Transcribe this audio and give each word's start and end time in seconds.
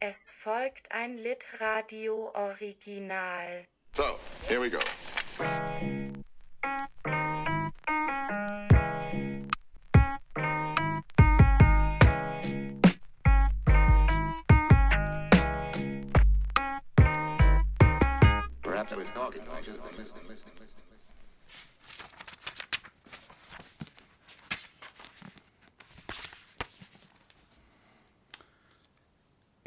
Es 0.00 0.30
folgt 0.30 0.92
ein 0.92 1.16
Litradio 1.16 2.30
Original. 2.34 3.66
So, 3.94 4.04
here 4.46 4.60
we 4.60 4.70
go. 4.70 4.78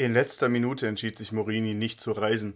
In 0.02 0.14
letzter 0.14 0.50
Minute 0.50 0.88
entschied 0.88 1.16
sich 1.20 1.32
Morini 1.32 1.76
nicht 1.76 2.02
zu 2.02 2.12
reisen. 2.12 2.55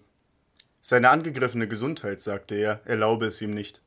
Seine 0.82 1.12
angegriffene 1.12 1.68
Gesundheit, 1.68 2.20
sagte 2.20 2.56
er, 2.56 2.82
erlaube 2.86 3.28
es 3.28 3.40
ihm 3.40 3.54
nicht. 3.54 3.84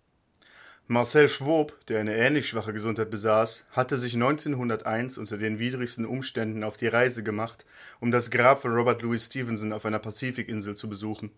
Marcel 0.87 1.29
Schwob, 1.29 1.77
der 1.89 1.99
eine 1.99 2.15
ähnlich 2.17 2.49
schwache 2.49 2.73
Gesundheit 2.73 3.11
besaß, 3.11 3.67
hatte 3.73 3.99
sich 3.99 4.15
1901 4.15 5.19
unter 5.19 5.39
den 5.39 5.59
widrigsten 5.59 6.07
Umständen 6.07 6.63
auf 6.63 6.77
die 6.77 6.87
Reise 6.87 7.25
gemacht, 7.25 7.67
um 7.99 8.13
das 8.13 8.31
Grab 8.31 8.63
von 8.63 8.77
Robert 8.77 9.03
Louis 9.03 9.27
Stevenson 9.27 9.73
auf 9.73 9.85
einer 9.85 9.99
Pazifikinsel 9.99 10.77
zu 10.77 10.89
besuchen. 10.89 11.33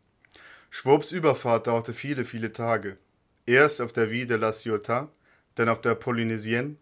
Schwobs 0.68 1.12
Überfahrt 1.12 1.68
dauerte 1.68 1.94
viele, 1.94 2.26
viele 2.26 2.52
Tage. 2.52 2.98
Erst 3.46 3.80
auf 3.80 3.94
der 3.94 4.10
Vie 4.10 4.26
de 4.26 4.36
la 4.36 4.52
Ciotat, 4.52 5.08
dann 5.54 5.70
auf 5.70 5.80
der 5.80 5.94
Polynesienne 5.94 6.76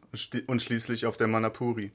und 0.49 0.63
schließlich 0.63 1.07
auf 1.07 1.17
der 1.17 1.29
Manapuri. 1.29 1.93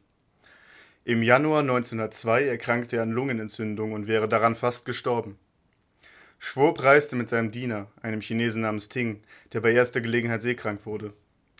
Im 1.06 1.22
Januar 1.22 1.60
1902 1.60 2.46
erkrankte 2.46 2.96
er 2.96 3.02
an 3.02 3.12
Lungenentzündung 3.12 3.92
und 3.92 4.08
wäre 4.08 4.30
daran 4.30 4.56
fast 4.56 4.86
gestorben. 4.86 5.38
Schwob 6.40 6.82
reiste 6.82 7.18
mit 7.18 7.28
seinem 7.28 7.52
Diener, 7.52 7.92
einem 8.02 8.22
Chinesen 8.22 8.62
namens 8.62 8.88
Ting, 8.88 9.22
der 9.52 9.60
bei 9.60 9.74
erster 9.74 10.00
Gelegenheit 10.00 10.42
seekrank 10.42 10.86
wurde. 10.86 11.12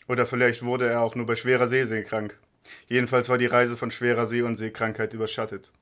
Oder 0.08 0.26
vielleicht 0.26 0.64
wurde 0.64 0.88
er 0.88 1.02
auch 1.02 1.16
nur 1.16 1.26
bei 1.26 1.36
schwerer 1.36 1.68
See 1.68 2.04
krank. 2.04 2.40
Jedenfalls 2.88 3.28
war 3.28 3.38
die 3.38 3.46
Reise 3.46 3.76
von 3.76 3.92
schwerer 3.92 4.26
See- 4.28 4.44
und 4.44 4.56
Seekrankheit 4.56 5.14
überschattet. 5.14 5.74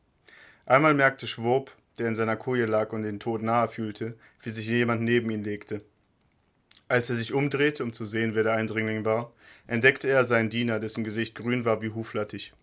Einmal 0.66 0.96
merkte 0.96 1.28
Schwob, 1.28 1.72
der 2.00 2.08
in 2.08 2.16
seiner 2.16 2.38
Koje 2.38 2.66
lag 2.66 2.92
und 2.94 3.03
den 3.03 3.20
Tod 3.20 3.44
nahe 3.44 3.68
fühlte, 3.68 4.18
wie 4.42 4.50
sich 4.50 4.68
jemand 4.68 5.03
neben 5.03 5.30
ihn 5.30 5.44
legte. 5.44 5.81
Als 6.88 7.12
er 7.12 7.16
sich 7.16 7.31
umdrehte, 7.31 7.84
um 7.84 7.94
zu 7.94 8.06
sehen, 8.06 8.34
wer 8.34 8.42
der 8.42 8.53
Eindringling 8.53 9.06
war, 9.06 9.34
entdeckte 9.68 10.09
er 10.09 10.25
seinen 10.25 10.50
Diener, 10.50 10.80
dessen 10.80 11.03
Gesicht 11.03 11.36
grün 11.36 11.64
war 11.64 11.84
wie 11.84 11.92
Huflattich. 11.92 12.53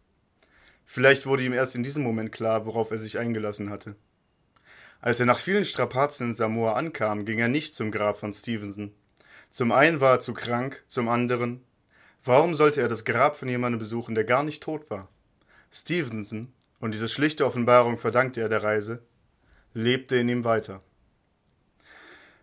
Vielleicht 0.90 1.26
wurde 1.26 1.44
ihm 1.44 1.52
erst 1.52 1.74
in 1.74 1.82
diesem 1.82 2.02
Moment 2.02 2.32
klar, 2.32 2.64
worauf 2.64 2.90
er 2.90 2.96
sich 2.96 3.18
eingelassen 3.18 3.68
hatte. 3.68 3.94
Als 5.02 5.20
er 5.20 5.26
nach 5.26 5.38
vielen 5.38 5.66
Strapazen 5.66 6.30
in 6.30 6.34
Samoa 6.34 6.72
ankam, 6.72 7.26
ging 7.26 7.38
er 7.38 7.48
nicht 7.48 7.74
zum 7.74 7.90
Grab 7.90 8.18
von 8.18 8.32
Stevenson. 8.32 8.94
Zum 9.50 9.70
einen 9.70 10.00
war 10.00 10.14
er 10.14 10.20
zu 10.20 10.32
krank, 10.32 10.82
zum 10.86 11.10
anderen, 11.10 11.62
warum 12.24 12.54
sollte 12.54 12.80
er 12.80 12.88
das 12.88 13.04
Grab 13.04 13.36
von 13.36 13.50
jemandem 13.50 13.78
besuchen, 13.78 14.14
der 14.14 14.24
gar 14.24 14.42
nicht 14.42 14.62
tot 14.62 14.88
war? 14.88 15.10
Stevenson, 15.70 16.54
und 16.80 16.94
diese 16.94 17.08
schlichte 17.08 17.44
Offenbarung 17.44 17.98
verdankte 17.98 18.40
er 18.40 18.48
der 18.48 18.62
Reise, 18.62 19.02
lebte 19.74 20.16
in 20.16 20.30
ihm 20.30 20.44
weiter. 20.44 20.80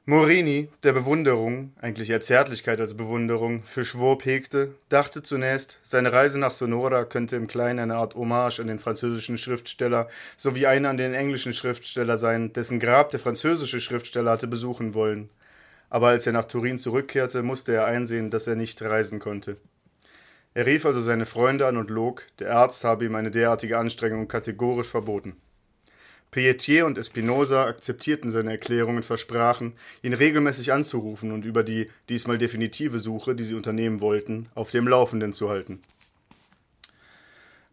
Morini, 0.07 0.69
der 0.83 0.93
Bewunderung, 0.93 1.73
eigentlich 1.81 2.11
eher 2.11 2.21
Zärtlichkeit 2.21 2.79
als 2.79 2.95
Bewunderung, 2.95 3.63
für 3.63 3.83
Schwob 3.83 4.23
hegte, 4.23 4.75
dachte 4.87 5.23
zunächst, 5.23 5.79
seine 5.81 6.13
Reise 6.13 6.37
nach 6.37 6.51
Sonora 6.51 7.05
könnte 7.05 7.35
im 7.35 7.47
Kleinen 7.47 7.79
eine 7.79 7.95
Art 7.95 8.13
Hommage 8.13 8.59
an 8.59 8.67
den 8.67 8.77
französischen 8.77 9.39
Schriftsteller 9.39 10.07
sowie 10.37 10.67
eine 10.67 10.89
an 10.89 10.97
den 10.97 11.15
englischen 11.15 11.53
Schriftsteller 11.55 12.19
sein, 12.19 12.53
dessen 12.53 12.79
Grab 12.79 13.09
der 13.09 13.19
französische 13.19 13.81
Schriftsteller 13.81 14.29
hatte 14.29 14.45
besuchen 14.45 14.93
wollen. 14.93 15.31
Aber 15.89 16.09
als 16.09 16.27
er 16.27 16.33
nach 16.33 16.45
Turin 16.45 16.77
zurückkehrte, 16.77 17.41
musste 17.41 17.73
er 17.73 17.85
einsehen, 17.85 18.29
dass 18.29 18.45
er 18.45 18.55
nicht 18.55 18.83
reisen 18.83 19.17
konnte. 19.17 19.57
Er 20.53 20.67
rief 20.67 20.85
also 20.85 21.01
seine 21.01 21.25
Freunde 21.25 21.65
an 21.65 21.77
und 21.77 21.89
log, 21.89 22.27
der 22.37 22.55
Arzt 22.55 22.83
habe 22.83 23.05
ihm 23.05 23.15
eine 23.15 23.31
derartige 23.31 23.79
Anstrengung 23.79 24.27
kategorisch 24.27 24.87
verboten. 24.87 25.35
Pelletier 26.35 26.85
und 26.85 26.97
Espinosa 26.97 27.63
akzeptierten 27.63 28.29
seine 28.29 28.51
Erklärung 28.51 28.97
und 28.97 29.05
versprachen, 29.05 29.71
ihn 30.01 30.13
regelmäßig 30.13 30.73
anzurufen 30.73 31.31
und 31.31 31.45
über 31.45 31.63
die 31.63 31.89
diesmal 32.09 32.37
definitive 32.37 32.99
Suche, 32.99 33.35
die 33.35 33.45
sie 33.45 33.55
unternehmen 33.55 34.01
wollten, 34.01 34.49
auf 34.53 34.69
dem 34.69 34.85
Laufenden 34.85 35.31
zu 35.31 35.47
halten. 35.47 35.81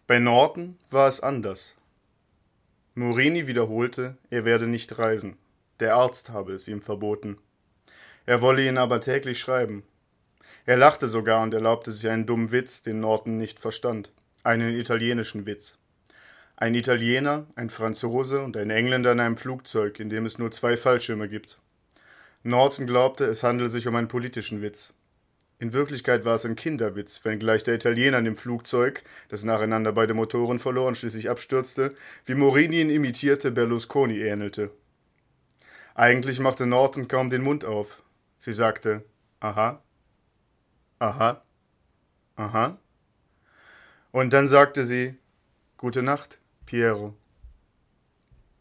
Bei 0.07 0.21
Norton 0.21 0.79
war 0.91 1.09
es 1.09 1.19
anders. 1.19 1.75
Morini 2.95 3.49
wiederholte, 3.49 4.17
er 4.31 4.45
werde 4.45 4.69
nicht 4.69 4.97
reisen. 4.97 5.37
Der 5.81 5.97
Arzt 5.97 6.31
habe 6.31 6.53
es 6.53 6.69
ihm 6.69 6.83
verboten. 6.83 7.39
Er 8.27 8.43
wolle 8.43 8.65
ihn 8.65 8.79
aber 8.79 9.01
täglich 9.01 9.41
schreiben. 9.41 9.83
Er 10.67 10.77
lachte 10.77 11.09
sogar 11.09 11.43
und 11.43 11.53
erlaubte 11.53 11.91
sich 11.91 12.09
einen 12.09 12.27
dummen 12.27 12.53
Witz, 12.53 12.83
den 12.83 13.01
Norton 13.01 13.39
nicht 13.39 13.59
verstand. 13.59 14.13
Einen 14.45 14.73
italienischen 14.77 15.47
Witz. 15.47 15.79
Ein 16.63 16.77
Italiener, 16.77 17.49
ein 17.57 17.71
Franzose 17.71 18.41
und 18.41 18.57
ein 18.57 18.71
Engländer 18.71 19.11
in 19.11 19.19
einem 19.19 19.37
Flugzeug, 19.37 19.99
in 19.99 20.11
dem 20.11 20.27
es 20.27 20.39
nur 20.39 20.53
zwei 20.53 20.77
Fallschirme 20.77 21.29
gibt. 21.29 21.59
Norton 22.45 22.87
glaubte, 22.87 23.25
es 23.25 23.43
handele 23.43 23.69
sich 23.69 23.89
um 23.89 23.97
einen 23.97 24.07
politischen 24.07 24.63
Witz. 24.63 24.95
In 25.59 25.73
Wirklichkeit 25.73 26.25
war 26.25 26.37
es 26.37 26.45
ein 26.45 26.55
Kinderwitz, 26.55 27.25
wenngleich 27.25 27.65
der 27.65 27.75
Italiener 27.75 28.19
in 28.19 28.27
dem 28.27 28.37
Flugzeug, 28.37 29.03
das 29.29 29.43
nacheinander 29.43 29.91
beide 29.91 30.15
Motoren 30.15 30.61
verlor 30.61 30.87
und 30.87 30.97
schließlich 30.97 31.29
abstürzte, 31.29 31.97
wie 32.27 32.37
Morini 32.37 32.81
ihn 32.81 32.91
imitierte, 32.91 33.51
Berlusconi 33.51 34.21
ähnelte. 34.21 34.71
Eigentlich 35.97 36.39
machte 36.39 36.67
Norton 36.67 37.09
kaum 37.09 37.29
den 37.29 37.43
Mund 37.43 37.65
auf. 37.65 38.05
Sie 38.39 38.53
sagte, 38.53 39.05
aha, 39.41 39.83
aha, 41.01 41.43
aha. 42.37 42.79
Und 44.13 44.33
dann 44.33 44.47
sagte 44.47 44.85
sie, 44.85 45.17
gute 45.77 46.05
Nacht. 46.05 46.39
Piero. 46.73 47.15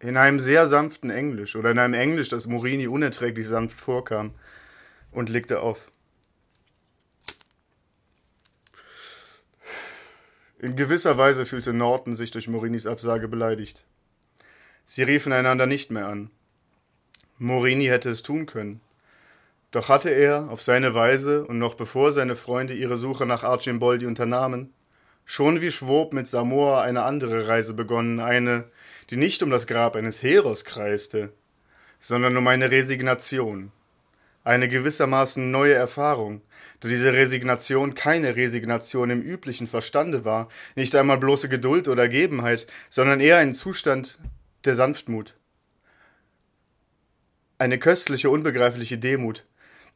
In 0.01 0.17
einem 0.17 0.41
sehr 0.41 0.67
sanften 0.67 1.09
Englisch 1.09 1.55
oder 1.55 1.71
in 1.71 1.79
einem 1.79 1.93
Englisch, 1.93 2.27
das 2.27 2.45
Morini 2.45 2.87
unerträglich 2.87 3.47
sanft 3.47 3.79
vorkam, 3.79 4.33
und 5.13 5.29
legte 5.29 5.61
auf. 5.61 5.89
In 10.59 10.75
gewisser 10.75 11.17
Weise 11.17 11.45
fühlte 11.45 11.71
Norton 11.71 12.17
sich 12.17 12.31
durch 12.31 12.49
Morinis 12.49 12.85
Absage 12.85 13.29
beleidigt. 13.29 13.85
Sie 14.85 15.03
riefen 15.03 15.31
einander 15.31 15.65
nicht 15.65 15.89
mehr 15.89 16.07
an. 16.07 16.31
Morini 17.37 17.85
hätte 17.85 18.09
es 18.09 18.23
tun 18.23 18.45
können. 18.45 18.81
Doch 19.71 19.87
hatte 19.87 20.09
er, 20.09 20.49
auf 20.49 20.61
seine 20.61 20.93
Weise 20.93 21.45
und 21.45 21.59
noch 21.59 21.75
bevor 21.75 22.11
seine 22.11 22.35
Freunde 22.35 22.73
ihre 22.73 22.97
Suche 22.97 23.25
nach 23.25 23.45
Archimboldi 23.45 24.05
unternahmen, 24.05 24.73
schon 25.25 25.61
wie 25.61 25.71
Schwob 25.71 26.13
mit 26.13 26.27
Samoa 26.27 26.81
eine 26.81 27.03
andere 27.03 27.47
Reise 27.47 27.73
begonnen, 27.73 28.19
eine, 28.19 28.65
die 29.09 29.17
nicht 29.17 29.43
um 29.43 29.49
das 29.49 29.67
Grab 29.67 29.95
eines 29.95 30.23
Heros 30.23 30.65
kreiste, 30.65 31.31
sondern 31.99 32.35
um 32.35 32.47
eine 32.47 32.71
Resignation, 32.71 33.71
eine 34.43 34.67
gewissermaßen 34.67 35.51
neue 35.51 35.73
Erfahrung, 35.73 36.41
da 36.79 36.89
diese 36.89 37.13
Resignation 37.13 37.93
keine 37.93 38.35
Resignation 38.35 39.11
im 39.11 39.21
üblichen 39.21 39.67
Verstande 39.67 40.25
war, 40.25 40.49
nicht 40.75 40.95
einmal 40.95 41.17
bloße 41.17 41.47
Geduld 41.47 41.87
oder 41.87 42.09
Gebenheit, 42.09 42.65
sondern 42.89 43.19
eher 43.19 43.37
ein 43.37 43.53
Zustand 43.53 44.17
der 44.65 44.75
Sanftmut. 44.75 45.35
Eine 47.59 47.77
köstliche, 47.77 48.31
unbegreifliche 48.31 48.97
Demut, 48.97 49.45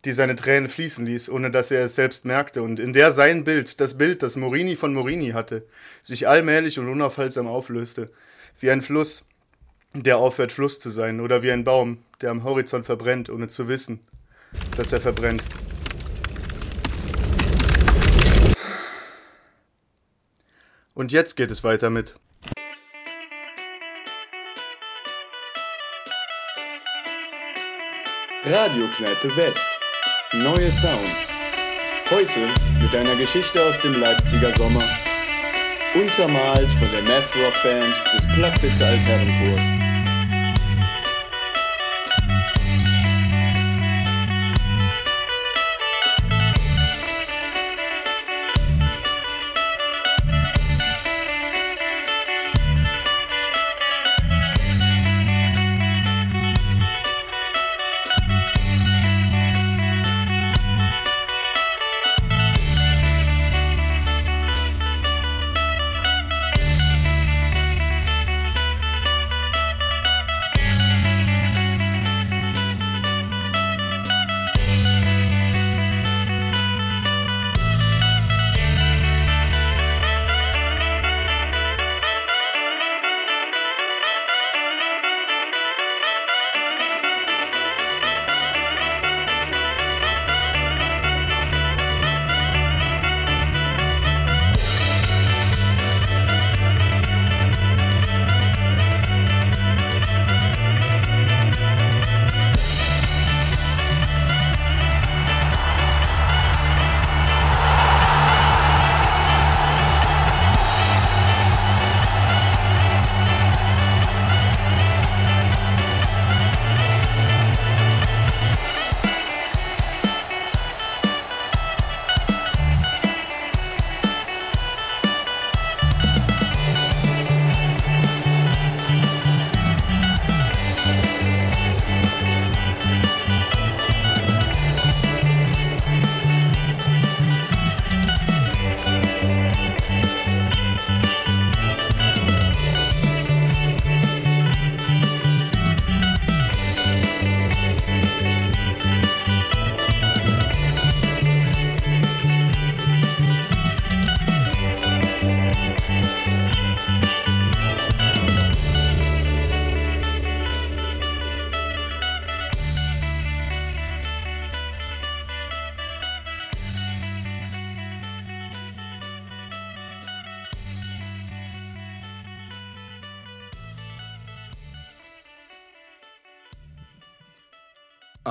die 0.03 0.11
seine 0.11 0.35
Tränen 0.35 0.69
fließen 0.69 1.05
ließ, 1.05 1.29
ohne 1.29 1.49
dass 1.49 1.71
er 1.71 1.85
es 1.85 1.95
selbst 1.95 2.25
merkte, 2.25 2.61
und 2.61 2.79
in 2.79 2.93
der 2.93 3.11
sein 3.11 3.43
Bild, 3.43 3.79
das 3.79 3.97
Bild, 3.97 4.21
das 4.21 4.35
Morini 4.35 4.75
von 4.75 4.93
Morini 4.93 5.29
hatte, 5.29 5.65
sich 6.03 6.27
allmählich 6.27 6.77
und 6.77 6.89
unaufhaltsam 6.89 7.47
auflöste, 7.47 8.11
wie 8.59 8.69
ein 8.69 8.81
Fluss, 8.81 9.25
der 9.93 10.17
aufhört 10.17 10.51
Fluss 10.51 10.79
zu 10.79 10.89
sein, 10.89 11.21
oder 11.21 11.41
wie 11.41 11.51
ein 11.51 11.63
Baum, 11.63 11.99
der 12.21 12.31
am 12.31 12.43
Horizont 12.43 12.85
verbrennt, 12.85 13.29
ohne 13.29 13.47
zu 13.47 13.67
wissen, 13.67 13.99
dass 14.77 14.91
er 14.93 15.01
verbrennt. 15.01 15.43
Und 20.93 21.11
jetzt 21.11 21.35
geht 21.35 21.51
es 21.51 21.63
weiter 21.63 21.89
mit 21.89 22.15
Radiokneipe 28.45 29.35
West. 29.35 29.74
Neue 30.33 30.71
Sounds. 30.71 31.29
Heute 32.09 32.51
mit 32.81 32.93
einer 32.95 33.15
Geschichte 33.15 33.63
aus 33.63 33.77
dem 33.79 33.93
Leipziger 33.93 34.51
Sommer. 34.51 34.83
Untermalt 35.93 36.73
von 36.73 36.91
der 36.91 37.03
Math 37.03 37.35
Rock 37.35 37.53
Band 37.63 37.95
des 38.13 38.27
Plagwitzer 38.33 38.87
Altherrenchors. 38.87 39.94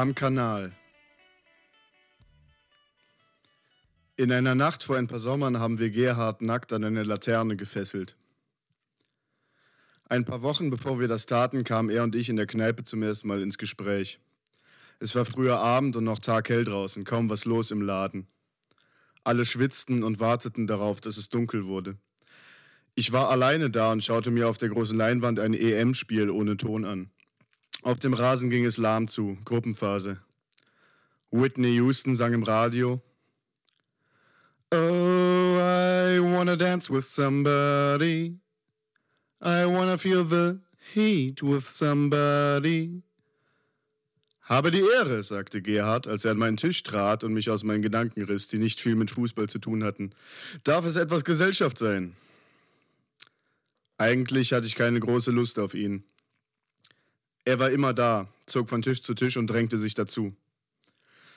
Am 0.05 0.15
Kanal. 0.15 0.71
In 4.17 4.31
einer 4.33 4.55
Nacht 4.55 4.83
vor 4.83 4.99
ein 4.99 5.07
paar 5.07 5.19
Sommern 5.19 5.61
haben 5.61 5.79
wir 5.79 5.89
Gerhard 5.89 6.43
nackt 6.43 6.75
an 6.75 6.85
eine 6.85 7.05
Laterne 7.05 7.57
gefesselt. 7.57 8.15
Ein 10.05 10.27
paar 10.27 10.43
Wochen 10.43 10.69
bevor 10.69 11.01
wir 11.01 11.09
das 11.09 11.25
taten, 11.25 11.65
kamen 11.65 11.89
er 11.89 12.03
und 12.03 12.15
ich 12.17 12.29
in 12.29 12.37
der 12.37 12.45
Kneipe 12.45 12.85
zum 12.85 13.03
ersten 13.03 13.29
Mal 13.29 13.41
ins 13.41 13.57
Gespräch. 13.57 14.21
Es 14.99 15.15
war 15.17 15.25
früher 15.25 15.57
Abend 15.57 15.97
und 15.97 16.05
noch 16.05 16.19
taghell 16.19 16.65
draußen, 16.65 17.05
kaum 17.05 17.31
was 17.31 17.47
los 17.47 17.71
im 17.71 17.81
Laden. 17.81 18.27
Alle 19.23 19.47
schwitzten 19.47 20.03
und 20.03 20.21
warteten 20.21 20.67
darauf, 20.67 21.01
dass 21.01 21.17
es 21.17 21.31
dunkel 21.31 21.65
wurde. 21.65 21.97
Ich 22.95 23.13
war 23.13 23.31
alleine 23.31 23.71
da 23.71 23.91
und 23.91 24.05
schaute 24.05 24.31
mir 24.31 24.51
auf 24.51 24.59
der 24.59 24.69
großen 24.69 24.99
Leinwand 24.99 25.41
ein 25.41 25.55
EM-Spiel 25.55 26.29
ohne 26.29 26.59
Ton 26.59 26.85
an. 26.85 27.11
Auf 27.85 27.99
dem 27.99 28.15
Rasen 28.15 28.49
ging 28.49 28.65
es 28.65 28.79
lahm 28.79 29.09
zu, 29.09 29.37
Gruppenphase. 29.45 30.19
Whitney 31.31 31.75
Houston 31.75 32.15
sang 32.15 32.33
im 32.33 32.43
Radio. 32.43 33.03
Oh, 34.73 35.59
I 35.59 36.19
wanna 36.19 36.57
dance 36.57 36.91
with 36.91 37.05
somebody. 37.05 38.39
I 39.43 39.67
wanna 39.67 39.99
feel 39.99 40.25
the 40.25 40.59
heat 40.95 41.43
with 41.43 41.67
somebody. 41.67 43.03
Habe 44.45 44.71
die 44.71 44.81
Ehre, 44.81 45.23
sagte 45.23 45.61
Gerhard, 45.61 46.09
als 46.09 46.25
er 46.25 46.31
an 46.31 46.39
meinen 46.39 46.57
Tisch 46.57 46.83
trat 46.85 47.23
und 47.23 47.35
mich 47.35 47.51
aus 47.51 47.65
meinen 47.65 47.83
Gedanken 47.83 48.25
riss, 48.25 48.49
die 48.49 48.59
nicht 48.59 48.81
viel 48.81 48.95
mit 48.95 49.11
Fußball 49.11 49.51
zu 49.51 49.59
tun 49.59 49.85
hatten. 49.85 50.15
Darf 50.65 50.87
es 50.87 50.97
etwas 50.97 51.23
Gesellschaft 51.23 51.77
sein? 51.77 52.17
Eigentlich 53.99 54.55
hatte 54.55 54.67
ich 54.67 54.75
keine 54.75 55.01
große 55.01 55.31
Lust 55.31 55.59
auf 55.59 55.75
ihn. 55.75 56.05
Er 57.45 57.59
war 57.59 57.71
immer 57.71 57.93
da, 57.93 58.29
zog 58.47 58.69
von 58.69 58.83
Tisch 58.83 59.03
zu 59.03 59.15
Tisch 59.15 59.37
und 59.37 59.49
drängte 59.49 59.77
sich 59.77 59.95
dazu. 59.95 60.35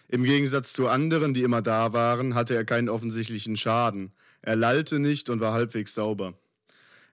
Im 0.07 0.23
Gegensatz 0.23 0.71
zu 0.71 0.87
anderen, 0.87 1.33
die 1.33 1.43
immer 1.43 1.61
da 1.61 1.91
waren, 1.91 2.33
hatte 2.33 2.55
er 2.55 2.63
keinen 2.63 2.87
offensichtlichen 2.87 3.57
Schaden. 3.57 4.13
Er 4.41 4.55
lallte 4.55 4.99
nicht 4.99 5.29
und 5.29 5.41
war 5.41 5.51
halbwegs 5.51 5.93
sauber. 5.93 6.33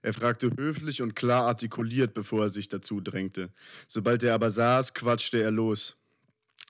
Er 0.01 0.13
fragte 0.13 0.51
höflich 0.55 1.01
und 1.01 1.15
klar 1.15 1.45
artikuliert, 1.45 2.13
bevor 2.13 2.43
er 2.43 2.49
sich 2.49 2.69
dazu 2.69 3.01
drängte. 3.01 3.49
Sobald 3.87 4.23
er 4.23 4.33
aber 4.33 4.49
saß, 4.49 4.93
quatschte 4.93 5.41
er 5.41 5.51
los. 5.51 5.97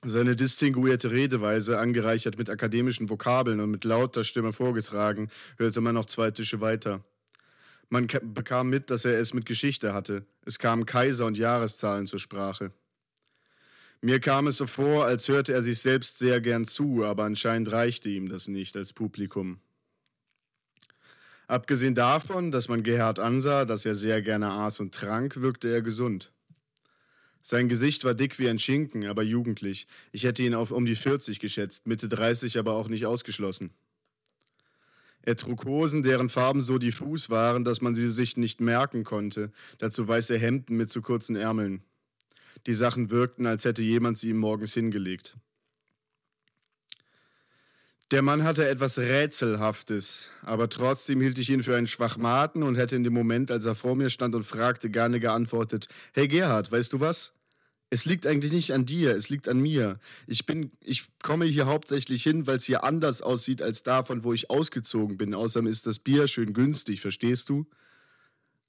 Seine 0.03 0.35
distinguierte 0.35 1.11
Redeweise, 1.11 1.77
angereichert 1.77 2.37
mit 2.37 2.49
akademischen 2.49 3.09
Vokabeln 3.09 3.59
und 3.59 3.71
mit 3.71 3.83
lauter 3.83 4.23
Stimme 4.23 4.51
vorgetragen, 4.51 5.29
hörte 5.57 5.81
man 5.81 5.95
noch 5.95 6.05
zwei 6.05 6.31
Tische 6.31 6.61
weiter. 6.61 7.03
Man 7.89 8.07
bekam 8.07 8.69
mit, 8.69 8.89
dass 8.89 9.05
er 9.05 9.19
es 9.19 9.33
mit 9.33 9.45
Geschichte 9.45 9.93
hatte. 9.93 10.25
Es 10.45 10.59
kamen 10.59 10.85
Kaiser 10.85 11.25
und 11.25 11.37
Jahreszahlen 11.37 12.07
zur 12.07 12.19
Sprache. 12.19 12.71
Mir 14.01 14.19
kam 14.19 14.47
es 14.47 14.57
so 14.57 14.67
vor, 14.67 15.05
als 15.05 15.27
hörte 15.27 15.53
er 15.53 15.61
sich 15.61 15.79
selbst 15.79 16.17
sehr 16.17 16.41
gern 16.41 16.65
zu, 16.65 17.03
aber 17.03 17.23
anscheinend 17.23 17.71
reichte 17.71 18.09
ihm 18.09 18.29
das 18.29 18.47
nicht 18.47 18.75
als 18.75 18.93
Publikum. 18.93 19.59
Abgesehen 21.47 21.95
davon, 21.95 22.51
dass 22.51 22.67
man 22.67 22.83
Gerhard 22.83 23.19
ansah, 23.19 23.65
dass 23.65 23.85
er 23.85 23.95
sehr 23.95 24.21
gerne 24.21 24.51
aß 24.51 24.79
und 24.79 24.93
trank, 24.93 25.41
wirkte 25.41 25.69
er 25.69 25.81
gesund. 25.81 26.31
Sein 27.41 27.69
Gesicht 27.69 28.03
war 28.03 28.15
dick 28.15 28.39
wie 28.39 28.49
ein 28.49 28.57
Schinken, 28.57 29.05
aber 29.05 29.21
jugendlich. 29.21 29.85
Ich 30.11 30.23
hätte 30.23 30.41
ihn 30.41 30.55
auf 30.55 30.71
um 30.71 30.87
die 30.87 30.95
40 30.95 31.39
geschätzt, 31.39 31.85
Mitte 31.85 32.09
30 32.09 32.57
aber 32.57 32.73
auch 32.73 32.87
nicht 32.87 33.05
ausgeschlossen. 33.05 33.71
Er 35.25 35.35
trug 35.35 35.65
Hosen, 35.65 36.03
deren 36.03 36.29
Farben 36.29 36.61
so 36.61 36.77
diffus 36.77 37.29
waren, 37.29 37.63
dass 37.63 37.81
man 37.81 37.95
sie 37.95 38.09
sich 38.09 38.37
nicht 38.37 38.61
merken 38.61 39.03
konnte, 39.03 39.51
dazu 39.79 40.07
weiße 40.07 40.37
Hemden 40.37 40.77
mit 40.77 40.91
zu 40.91 41.01
kurzen 41.01 41.35
Ärmeln. 41.35 41.81
Die 42.67 42.75
Sachen 42.75 43.09
wirkten, 43.09 43.45
als 43.47 43.65
hätte 43.65 43.83
jemand 43.83 44.17
sie 44.17 44.29
ihm 44.29 44.37
morgens 44.37 44.73
hingelegt. 44.73 45.35
Der 48.11 48.21
Mann 48.21 48.43
hatte 48.43 48.67
etwas 48.67 48.99
Rätselhaftes, 48.99 50.29
aber 50.43 50.69
trotzdem 50.69 51.21
hielt 51.21 51.39
ich 51.39 51.49
ihn 51.49 51.63
für 51.63 51.75
einen 51.75 51.87
Schwachmaten 51.87 52.61
und 52.61 52.75
hätte 52.75 52.95
in 52.95 53.03
dem 53.03 53.13
Moment, 53.13 53.49
als 53.49 53.65
er 53.65 53.73
vor 53.73 53.95
mir 53.95 54.11
stand 54.11 54.35
und 54.35 54.43
fragte, 54.43 54.91
gerne 54.91 55.19
geantwortet: 55.19 55.87
Hey 56.13 56.27
Gerhard, 56.27 56.71
weißt 56.71 56.93
du 56.93 56.99
was? 56.99 57.33
Es 57.89 58.05
liegt 58.05 58.25
eigentlich 58.25 58.51
nicht 58.51 58.73
an 58.73 58.85
dir, 58.85 59.15
es 59.15 59.29
liegt 59.29 59.47
an 59.47 59.59
mir. 59.59 59.99
Ich 60.27 60.45
bin, 60.45 60.71
ich 60.81 61.07
komme 61.21 61.45
hier 61.45 61.67
hauptsächlich 61.67 62.23
hin, 62.23 62.47
weil 62.47 62.55
es 62.55 62.65
hier 62.65 62.83
anders 62.83 63.21
aussieht 63.21 63.61
als 63.61 63.83
da, 63.83 64.03
von 64.03 64.23
wo 64.23 64.33
ich 64.33 64.49
ausgezogen 64.49 65.17
bin. 65.17 65.33
Außerdem 65.33 65.67
ist 65.67 65.85
das 65.85 65.99
Bier 65.99 66.27
schön 66.27 66.53
günstig, 66.53 67.01
verstehst 67.01 67.49
du? 67.49 67.67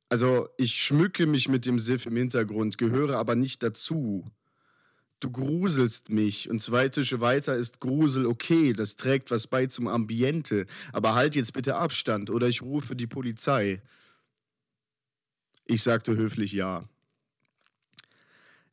Also, 0.08 0.48
ich 0.56 0.74
schmücke 0.74 1.26
mich 1.26 1.48
mit 1.48 1.66
dem 1.66 1.78
Siff 1.78 2.06
im 2.06 2.16
Hintergrund, 2.16 2.78
gehöre 2.78 3.18
aber 3.18 3.34
nicht 3.34 3.62
dazu. 3.62 4.30
Du 5.18 5.30
gruselst 5.30 6.10
mich 6.10 6.50
und 6.50 6.62
zwei 6.62 6.88
Tische 6.90 7.20
weiter 7.20 7.56
ist 7.56 7.80
Grusel 7.80 8.26
okay, 8.26 8.74
das 8.74 8.96
trägt 8.96 9.30
was 9.30 9.46
bei 9.46 9.66
zum 9.66 9.88
Ambiente, 9.88 10.66
aber 10.92 11.14
halt 11.14 11.36
jetzt 11.36 11.54
bitte 11.54 11.76
Abstand 11.76 12.28
oder 12.28 12.48
ich 12.48 12.60
rufe 12.60 12.94
die 12.94 13.06
Polizei. 13.06 13.82
Ich 15.64 15.82
sagte 15.82 16.16
höflich 16.16 16.52
ja. 16.52 16.86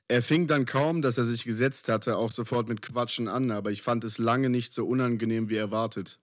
Er 0.08 0.22
fing 0.22 0.48
dann 0.48 0.66
kaum, 0.66 1.02
dass 1.02 1.18
er 1.18 1.24
sich 1.24 1.46
gesetzt 1.46 1.88
hatte, 1.90 2.18
auch 2.18 2.32
sofort 2.32 2.68
mit 2.68 2.82
Quatschen 2.82 3.28
an, 3.28 3.52
aber 3.52 3.72
ich 3.72 3.82
fand 3.82 4.04
es 4.04 4.18
lange 4.18 4.50
nicht 4.50 4.74
so 4.74 4.86
unangenehm 4.86 5.50
wie 5.50 5.56
erwartet. 5.56 6.20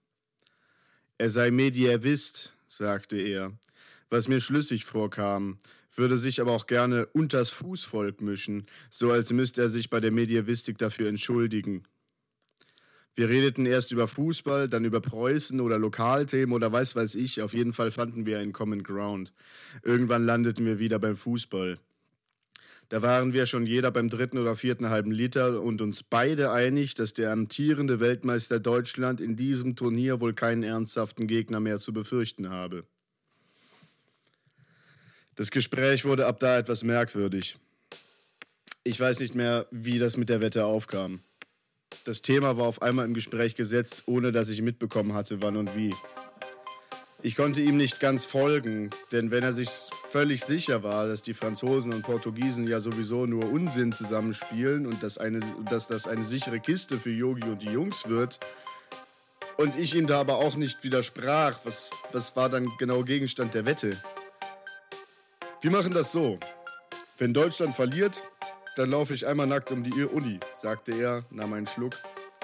Er 1.18 1.30
sei 1.30 1.50
Mediävist, 1.50 2.52
sagte 2.66 3.16
er, 3.16 3.52
was 4.10 4.28
mir 4.28 4.40
schlüssig 4.40 4.84
vorkam, 4.84 5.58
würde 5.94 6.18
sich 6.18 6.40
aber 6.40 6.52
auch 6.52 6.66
gerne 6.66 7.06
unters 7.06 7.50
Fußvolk 7.50 8.20
mischen, 8.20 8.66
so 8.90 9.10
als 9.10 9.32
müsste 9.32 9.62
er 9.62 9.68
sich 9.68 9.90
bei 9.90 10.00
der 10.00 10.12
Medievistik 10.12 10.78
dafür 10.78 11.08
entschuldigen. 11.08 11.84
Wir 13.14 13.28
redeten 13.28 13.66
erst 13.66 13.92
über 13.92 14.06
Fußball, 14.06 14.68
dann 14.68 14.84
über 14.84 15.00
Preußen 15.00 15.60
oder 15.60 15.78
Lokalthemen 15.78 16.54
oder 16.54 16.70
weiß 16.70 16.94
weiß 16.96 17.16
ich. 17.16 17.42
Auf 17.42 17.54
jeden 17.54 17.72
Fall 17.72 17.90
fanden 17.90 18.24
wir 18.24 18.38
einen 18.38 18.52
Common 18.52 18.82
Ground. 18.82 19.32
Irgendwann 19.82 20.24
landeten 20.24 20.64
wir 20.64 20.78
wieder 20.78 20.98
beim 20.98 21.16
Fußball. 21.16 21.78
Da 22.90 23.02
waren 23.02 23.32
wir 23.32 23.46
schon 23.46 23.66
jeder 23.66 23.92
beim 23.92 24.08
dritten 24.08 24.36
oder 24.36 24.56
vierten 24.56 24.90
halben 24.90 25.12
Liter 25.12 25.62
und 25.62 25.80
uns 25.80 26.02
beide 26.02 26.50
einig, 26.50 26.96
dass 26.96 27.12
der 27.12 27.30
amtierende 27.30 28.00
Weltmeister 28.00 28.58
Deutschland 28.58 29.20
in 29.20 29.36
diesem 29.36 29.76
Turnier 29.76 30.20
wohl 30.20 30.34
keinen 30.34 30.64
ernsthaften 30.64 31.28
Gegner 31.28 31.60
mehr 31.60 31.78
zu 31.78 31.92
befürchten 31.92 32.50
habe. 32.50 32.84
Das 35.36 35.52
Gespräch 35.52 36.04
wurde 36.04 36.26
ab 36.26 36.40
da 36.40 36.58
etwas 36.58 36.82
merkwürdig. 36.82 37.56
Ich 38.82 38.98
weiß 38.98 39.20
nicht 39.20 39.36
mehr, 39.36 39.68
wie 39.70 40.00
das 40.00 40.16
mit 40.16 40.28
der 40.28 40.40
Wette 40.40 40.64
aufkam. 40.64 41.20
Das 42.04 42.22
Thema 42.22 42.56
war 42.56 42.66
auf 42.66 42.82
einmal 42.82 43.04
im 43.04 43.14
Gespräch 43.14 43.54
gesetzt, 43.54 44.02
ohne 44.06 44.32
dass 44.32 44.48
ich 44.48 44.62
mitbekommen 44.62 45.14
hatte, 45.14 45.40
wann 45.42 45.56
und 45.56 45.76
wie. 45.76 45.94
Ich 47.22 47.36
konnte 47.36 47.60
ihm 47.60 47.76
nicht 47.76 48.00
ganz 48.00 48.24
folgen, 48.24 48.88
denn 49.12 49.30
wenn 49.30 49.42
er 49.42 49.52
sich 49.52 49.68
völlig 50.08 50.42
sicher 50.42 50.82
war, 50.82 51.06
dass 51.06 51.20
die 51.20 51.34
Franzosen 51.34 51.92
und 51.92 52.02
Portugiesen 52.02 52.66
ja 52.66 52.80
sowieso 52.80 53.26
nur 53.26 53.44
Unsinn 53.52 53.92
zusammenspielen 53.92 54.86
und 54.86 55.02
dass, 55.02 55.18
eine, 55.18 55.40
dass 55.68 55.86
das 55.86 56.08
eine 56.08 56.24
sichere 56.24 56.60
Kiste 56.60 56.98
für 56.98 57.10
Yogi 57.10 57.46
und 57.46 57.60
die 57.60 57.70
Jungs 57.70 58.08
wird, 58.08 58.40
und 59.58 59.76
ich 59.76 59.94
ihm 59.94 60.06
da 60.06 60.20
aber 60.20 60.36
auch 60.36 60.56
nicht 60.56 60.82
widersprach, 60.84 61.58
was, 61.64 61.90
was 62.12 62.34
war 62.34 62.48
dann 62.48 62.66
genau 62.78 63.02
Gegenstand 63.02 63.52
der 63.52 63.66
Wette? 63.66 63.90
Wir 65.60 65.70
machen 65.70 65.92
das 65.92 66.12
so. 66.12 66.38
Wenn 67.18 67.34
Deutschland 67.34 67.76
verliert, 67.76 68.22
dann 68.76 68.90
laufe 68.90 69.12
ich 69.12 69.26
einmal 69.26 69.46
nackt 69.46 69.70
um 69.70 69.84
die 69.84 70.04
Uni, 70.04 70.40
sagte 70.54 70.92
er, 70.92 71.26
nahm 71.28 71.52
einen 71.52 71.66
Schluck, 71.66 71.92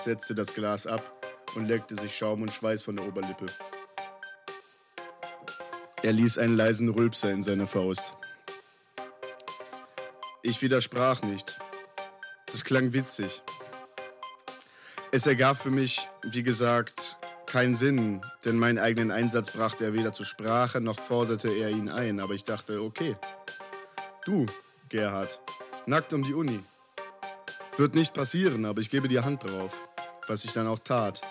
setzte 0.05 0.35
das 0.35 0.53
Glas 0.53 0.87
ab 0.87 1.03
und 1.55 1.67
leckte 1.67 1.97
sich 1.97 2.15
Schaum 2.15 2.43
und 2.43 2.53
Schweiß 2.53 2.83
von 2.83 2.97
der 2.97 3.09
Oberlippe. 3.09 3.47
Er 6.03 6.13
ließ 6.13 6.39
einen 6.39 6.57
leisen 6.57 6.89
Rülpser 6.89 7.31
in 7.31 7.43
seiner 7.43 7.67
Faust. 7.67 8.15
Ich 10.43 10.63
widersprach 10.63 11.23
nicht. 11.23 11.59
Das 12.47 12.65
klang 12.65 12.93
witzig. 12.93 13.43
Es 15.11 15.27
ergab 15.27 15.57
für 15.57 15.71
mich, 15.71 16.09
wie 16.23 16.43
gesagt, 16.43 17.19
keinen 17.47 17.75
Sinn, 17.75 18.21
denn 18.45 18.59
meinen 18.59 18.79
eigenen 18.79 19.11
Einsatz 19.11 19.51
brachte 19.51 19.85
er 19.85 19.95
weder 19.95 20.13
zur 20.13 20.27
Sprache 20.27 20.81
noch 20.81 20.99
forderte 20.99 21.49
er 21.49 21.71
ihn 21.71 21.89
ein. 21.89 22.21
Aber 22.21 22.35
ich 22.35 22.45
dachte, 22.45 22.83
okay, 22.83 23.17
du, 24.25 24.47
Gerhard, 24.89 25.41
nackt 25.87 26.13
um 26.13 26.23
die 26.23 26.35
Uni. 26.35 26.61
Wird 27.77 27.95
nicht 27.95 28.15
passieren, 28.15 28.65
aber 28.65 28.81
ich 28.81 28.91
gebe 28.91 29.09
dir 29.09 29.25
Hand 29.25 29.45
drauf, 29.45 29.81
was 30.29 30.45
ich 30.45 30.53
dann 30.53 30.67
auch 30.67 30.79
tat. 30.79 31.23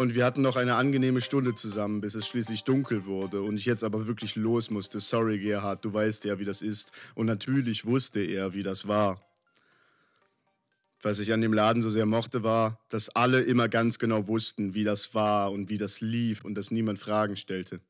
Und 0.00 0.14
wir 0.14 0.24
hatten 0.24 0.40
noch 0.40 0.56
eine 0.56 0.76
angenehme 0.76 1.20
Stunde 1.20 1.54
zusammen, 1.54 2.00
bis 2.00 2.14
es 2.14 2.26
schließlich 2.26 2.64
dunkel 2.64 3.04
wurde 3.04 3.42
und 3.42 3.58
ich 3.58 3.66
jetzt 3.66 3.84
aber 3.84 4.06
wirklich 4.06 4.34
los 4.34 4.70
musste. 4.70 4.98
Sorry, 4.98 5.38
Gerhard, 5.38 5.84
du 5.84 5.92
weißt 5.92 6.24
ja, 6.24 6.38
wie 6.38 6.46
das 6.46 6.62
ist. 6.62 6.92
Und 7.14 7.26
natürlich 7.26 7.84
wusste 7.84 8.20
er, 8.20 8.54
wie 8.54 8.62
das 8.62 8.88
war. 8.88 9.20
Was 11.02 11.18
ich 11.18 11.34
an 11.34 11.42
dem 11.42 11.52
Laden 11.52 11.82
so 11.82 11.90
sehr 11.90 12.06
mochte, 12.06 12.42
war, 12.42 12.80
dass 12.88 13.10
alle 13.10 13.42
immer 13.42 13.68
ganz 13.68 13.98
genau 13.98 14.26
wussten, 14.26 14.72
wie 14.72 14.84
das 14.84 15.12
war 15.12 15.52
und 15.52 15.68
wie 15.68 15.76
das 15.76 16.00
lief 16.00 16.46
und 16.46 16.54
dass 16.54 16.70
niemand 16.70 16.98
Fragen 16.98 17.36
stellte. 17.36 17.82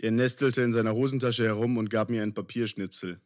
Er 0.00 0.12
nestelte 0.12 0.62
in 0.62 0.72
seiner 0.72 0.94
Hosentasche 0.94 1.44
herum 1.44 1.76
und 1.76 1.90
gab 1.90 2.08
mir 2.08 2.22
ein 2.22 2.32
Papierschnipsel. 2.32 3.20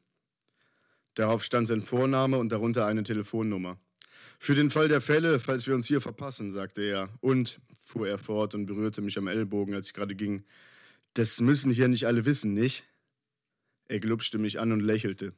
Darauf 1.14 1.44
stand 1.44 1.68
sein 1.68 1.82
Vorname 1.82 2.38
und 2.38 2.50
darunter 2.50 2.86
eine 2.86 3.04
Telefonnummer. 3.04 3.78
Für 4.42 4.56
den 4.56 4.70
Fall 4.70 4.88
der 4.88 5.00
Fälle, 5.00 5.38
falls 5.38 5.68
wir 5.68 5.74
uns 5.76 5.86
hier 5.86 6.00
verpassen, 6.00 6.50
sagte 6.50 6.82
er. 6.82 7.08
Und, 7.20 7.60
fuhr 7.78 8.08
er 8.08 8.18
fort 8.18 8.56
und 8.56 8.66
berührte 8.66 9.00
mich 9.00 9.16
am 9.16 9.28
Ellbogen, 9.28 9.72
als 9.72 9.86
ich 9.86 9.94
gerade 9.94 10.16
ging, 10.16 10.42
das 11.14 11.40
müssen 11.40 11.70
hier 11.70 11.86
nicht 11.86 12.08
alle 12.08 12.24
wissen, 12.24 12.52
nicht? 12.52 12.82
Er 13.86 14.00
glupschte 14.00 14.38
mich 14.38 14.58
an 14.58 14.72
und 14.72 14.80
lächelte. 14.80 15.32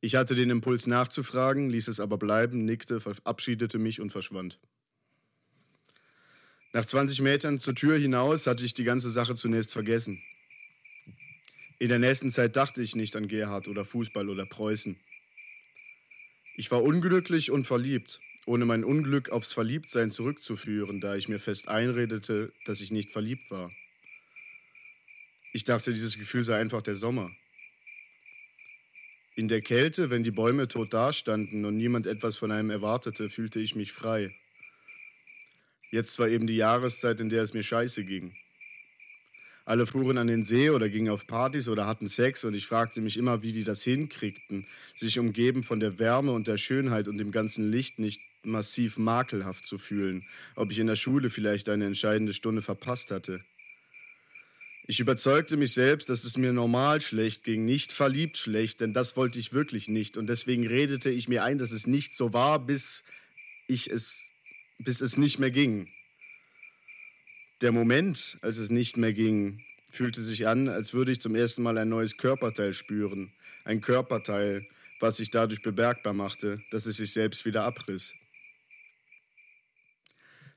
Ich 0.00 0.14
hatte 0.14 0.36
den 0.36 0.50
Impuls 0.50 0.86
nachzufragen, 0.86 1.68
ließ 1.68 1.88
es 1.88 1.98
aber 1.98 2.16
bleiben, 2.16 2.64
nickte, 2.64 3.00
verabschiedete 3.00 3.80
mich 3.80 4.00
und 4.00 4.12
verschwand. 4.12 4.60
Nach 6.72 6.84
20 6.84 7.22
Metern 7.22 7.58
zur 7.58 7.74
Tür 7.74 7.98
hinaus 7.98 8.46
hatte 8.46 8.64
ich 8.64 8.74
die 8.74 8.84
ganze 8.84 9.10
Sache 9.10 9.34
zunächst 9.34 9.72
vergessen. 9.72 10.22
In 11.80 11.88
der 11.88 11.98
nächsten 11.98 12.30
Zeit 12.30 12.54
dachte 12.54 12.82
ich 12.82 12.94
nicht 12.94 13.16
an 13.16 13.26
Gerhard 13.26 13.66
oder 13.66 13.84
Fußball 13.84 14.28
oder 14.28 14.46
Preußen. 14.46 14.96
Ich 16.56 16.70
war 16.70 16.82
unglücklich 16.82 17.50
und 17.50 17.66
verliebt, 17.66 18.20
ohne 18.46 18.64
mein 18.64 18.84
Unglück 18.84 19.30
aufs 19.30 19.52
Verliebtsein 19.52 20.10
zurückzuführen, 20.10 21.00
da 21.00 21.16
ich 21.16 21.28
mir 21.28 21.40
fest 21.40 21.68
einredete, 21.68 22.52
dass 22.64 22.80
ich 22.80 22.92
nicht 22.92 23.10
verliebt 23.10 23.50
war. 23.50 23.72
Ich 25.52 25.64
dachte, 25.64 25.92
dieses 25.92 26.16
Gefühl 26.16 26.44
sei 26.44 26.56
einfach 26.56 26.82
der 26.82 26.94
Sommer. 26.94 27.30
In 29.34 29.48
der 29.48 29.62
Kälte, 29.62 30.10
wenn 30.10 30.22
die 30.22 30.30
Bäume 30.30 30.68
tot 30.68 30.94
dastanden 30.94 31.64
und 31.64 31.76
niemand 31.76 32.06
etwas 32.06 32.36
von 32.36 32.52
einem 32.52 32.70
erwartete, 32.70 33.28
fühlte 33.28 33.58
ich 33.58 33.74
mich 33.74 33.92
frei. 33.92 34.32
Jetzt 35.90 36.18
war 36.20 36.28
eben 36.28 36.46
die 36.46 36.56
Jahreszeit, 36.56 37.20
in 37.20 37.30
der 37.30 37.42
es 37.42 37.52
mir 37.52 37.64
scheiße 37.64 38.04
ging. 38.04 38.36
Alle 39.66 39.86
fuhren 39.86 40.18
an 40.18 40.26
den 40.26 40.42
See 40.42 40.68
oder 40.70 40.90
gingen 40.90 41.10
auf 41.10 41.26
Partys 41.26 41.68
oder 41.68 41.86
hatten 41.86 42.06
Sex 42.06 42.44
und 42.44 42.54
ich 42.54 42.66
fragte 42.66 43.00
mich 43.00 43.16
immer, 43.16 43.42
wie 43.42 43.52
die 43.52 43.64
das 43.64 43.82
hinkriegten, 43.82 44.66
sich 44.94 45.18
umgeben 45.18 45.62
von 45.62 45.80
der 45.80 45.98
Wärme 45.98 46.32
und 46.32 46.46
der 46.46 46.58
Schönheit 46.58 47.08
und 47.08 47.16
dem 47.16 47.32
ganzen 47.32 47.70
Licht 47.70 47.98
nicht 47.98 48.20
massiv 48.42 48.98
makelhaft 48.98 49.66
zu 49.66 49.78
fühlen, 49.78 50.26
ob 50.54 50.70
ich 50.70 50.78
in 50.78 50.86
der 50.86 50.96
Schule 50.96 51.30
vielleicht 51.30 51.70
eine 51.70 51.86
entscheidende 51.86 52.34
Stunde 52.34 52.60
verpasst 52.60 53.10
hatte. 53.10 53.42
Ich 54.86 55.00
überzeugte 55.00 55.56
mich 55.56 55.72
selbst, 55.72 56.10
dass 56.10 56.24
es 56.24 56.36
mir 56.36 56.52
normal 56.52 57.00
schlecht 57.00 57.42
ging, 57.42 57.64
nicht 57.64 57.90
verliebt 57.90 58.36
schlecht, 58.36 58.82
denn 58.82 58.92
das 58.92 59.16
wollte 59.16 59.38
ich 59.38 59.54
wirklich 59.54 59.88
nicht 59.88 60.18
und 60.18 60.26
deswegen 60.26 60.66
redete 60.66 61.08
ich 61.08 61.26
mir 61.26 61.42
ein, 61.42 61.56
dass 61.56 61.72
es 61.72 61.86
nicht 61.86 62.14
so 62.14 62.34
war, 62.34 62.58
bis 62.58 63.02
ich 63.66 63.90
es 63.90 64.20
bis 64.78 65.00
es 65.00 65.16
nicht 65.16 65.38
mehr 65.38 65.50
ging. 65.50 65.88
Der 67.64 67.72
Moment, 67.72 68.36
als 68.42 68.58
es 68.58 68.68
nicht 68.68 68.98
mehr 68.98 69.14
ging, 69.14 69.62
fühlte 69.90 70.20
sich 70.20 70.46
an, 70.46 70.68
als 70.68 70.92
würde 70.92 71.12
ich 71.12 71.20
zum 71.22 71.34
ersten 71.34 71.62
Mal 71.62 71.78
ein 71.78 71.88
neues 71.88 72.18
Körperteil 72.18 72.74
spüren. 72.74 73.32
Ein 73.64 73.80
Körperteil, 73.80 74.66
was 75.00 75.16
sich 75.16 75.30
dadurch 75.30 75.62
bemerkbar 75.62 76.12
machte, 76.12 76.60
dass 76.72 76.84
es 76.84 76.98
sich 76.98 77.14
selbst 77.14 77.46
wieder 77.46 77.64
abriss. 77.64 78.12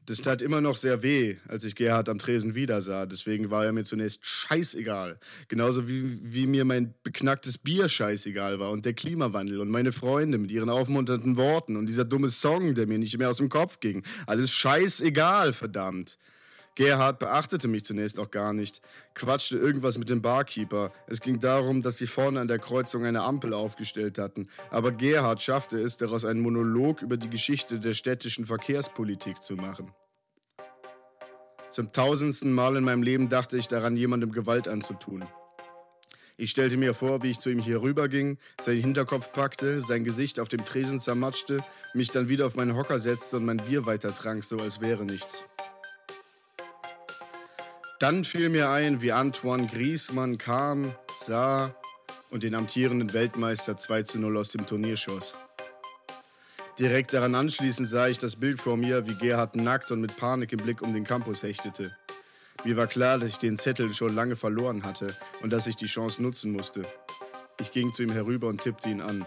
Das 0.05 0.17
tat 0.17 0.41
immer 0.41 0.59
noch 0.59 0.75
sehr 0.75 1.01
weh, 1.01 1.37
als 1.47 1.63
ich 1.63 1.75
Gerhard 1.75 2.09
am 2.09 2.19
Tresen 2.19 2.55
wiedersah. 2.55 3.05
Deswegen 3.05 3.51
war 3.51 3.63
er 3.63 3.71
mir 3.71 3.85
zunächst 3.85 4.25
scheißegal. 4.25 5.17
Genauso 5.47 5.87
wie, 5.87 6.19
wie 6.33 6.45
mir 6.45 6.65
mein 6.65 6.93
beknacktes 7.03 7.57
Bier 7.57 7.87
scheißegal 7.87 8.59
war 8.59 8.71
und 8.71 8.85
der 8.85 8.93
Klimawandel 8.93 9.61
und 9.61 9.69
meine 9.69 9.93
Freunde 9.93 10.39
mit 10.39 10.51
ihren 10.51 10.69
aufmunternden 10.69 11.37
Worten 11.37 11.77
und 11.77 11.85
dieser 11.85 12.03
dumme 12.03 12.27
Song, 12.27 12.75
der 12.75 12.85
mir 12.85 12.97
nicht 12.97 13.17
mehr 13.17 13.29
aus 13.29 13.37
dem 13.37 13.47
Kopf 13.47 13.79
ging. 13.79 14.03
Alles 14.25 14.51
scheißegal, 14.51 15.53
verdammt. 15.53 16.17
Gerhard 16.77 17.17
beachtete 17.17 17.67
mich 17.67 17.85
zunächst 17.85 18.19
auch 18.19 18.29
gar 18.29 18.53
nicht, 18.53 18.81
quatschte 19.15 19.57
irgendwas 19.57 19.97
mit 19.97 20.11
dem 20.11 20.21
Barkeeper. 20.21 20.91
Es 21.07 21.21
ging 21.21 21.39
darum, 21.39 21.81
dass 21.81 21.97
sie 21.97 22.05
vorne 22.05 22.39
an 22.39 22.47
der 22.47 22.59
Kreuzung 22.59 23.03
eine 23.03 23.23
Ampel 23.23 23.55
aufgestellt 23.55 24.19
hatten. 24.19 24.47
Aber 24.69 24.91
Gerhard 24.91 25.41
schaffte 25.41 25.79
es, 25.81 25.97
daraus 25.97 26.23
einen 26.23 26.39
Monolog 26.39 27.01
über 27.01 27.17
die 27.17 27.31
Geschichte 27.31 27.79
der 27.79 27.93
städtischen 27.93 28.45
Verkehrspolitik 28.45 29.41
zu 29.41 29.55
machen. 29.55 29.91
Zum 31.71 31.91
tausendsten 31.91 32.53
Mal 32.53 32.75
in 32.75 32.83
meinem 32.83 33.01
Leben 33.01 33.27
dachte 33.27 33.57
ich 33.57 33.67
daran, 33.67 33.97
jemandem 33.97 34.31
Gewalt 34.31 34.67
anzutun. 34.67 35.25
Ich 36.37 36.51
stellte 36.51 36.77
mir 36.77 36.93
vor, 36.93 37.23
wie 37.23 37.31
ich 37.31 37.39
zu 37.39 37.49
ihm 37.49 37.59
hier 37.59 37.81
rüberging, 37.81 38.37
seinen 38.61 38.81
Hinterkopf 38.81 39.31
packte, 39.31 39.81
sein 39.81 40.03
Gesicht 40.03 40.39
auf 40.39 40.47
dem 40.47 40.63
Tresen 40.63 40.99
zermatschte, 40.99 41.57
mich 41.95 42.11
dann 42.11 42.29
wieder 42.29 42.45
auf 42.45 42.55
meinen 42.55 42.75
Hocker 42.75 42.99
setzte 42.99 43.37
und 43.37 43.45
mein 43.45 43.57
Bier 43.57 43.87
weiter 43.87 44.13
trank, 44.13 44.43
so 44.43 44.57
als 44.57 44.79
wäre 44.79 45.05
nichts. 45.05 45.43
Dann 47.99 48.23
fiel 48.23 48.49
mir 48.49 48.69
ein, 48.69 49.01
wie 49.01 49.11
Antoine 49.11 49.65
Griezmann 49.65 50.37
kam, 50.37 50.93
sah 51.17 51.75
und 52.29 52.43
den 52.43 52.53
amtierenden 52.53 53.11
Weltmeister 53.13 53.75
2 53.75 54.03
zu 54.03 54.19
0 54.19 54.37
aus 54.37 54.49
dem 54.49 54.67
Turnier 54.67 54.95
schoss. 54.95 55.35
Direkt 56.77 57.13
daran 57.13 57.33
anschließend 57.33 57.87
sah 57.87 58.07
ich 58.07 58.19
das 58.19 58.35
Bild 58.35 58.59
vor 58.61 58.77
mir, 58.77 59.07
wie 59.07 59.15
Gerhard 59.15 59.55
nackt 59.55 59.89
und 59.89 60.01
mit 60.01 60.15
Panik 60.15 60.51
im 60.51 60.59
Blick 60.59 60.83
um 60.83 60.93
den 60.93 61.05
Campus 61.05 61.41
hechtete. 61.41 61.97
Mir 62.63 62.77
war 62.77 62.85
klar, 62.85 63.17
dass 63.17 63.31
ich 63.31 63.39
den 63.39 63.57
Zettel 63.57 63.91
schon 63.91 64.13
lange 64.13 64.35
verloren 64.35 64.83
hatte 64.83 65.07
und 65.41 65.51
dass 65.51 65.65
ich 65.65 65.75
die 65.75 65.87
Chance 65.87 66.21
nutzen 66.21 66.51
musste. 66.51 66.85
Ich 67.59 67.71
ging 67.71 67.93
zu 67.93 68.03
ihm 68.03 68.11
herüber 68.11 68.47
und 68.47 68.61
tippte 68.61 68.89
ihn 68.89 69.01
an. 69.01 69.25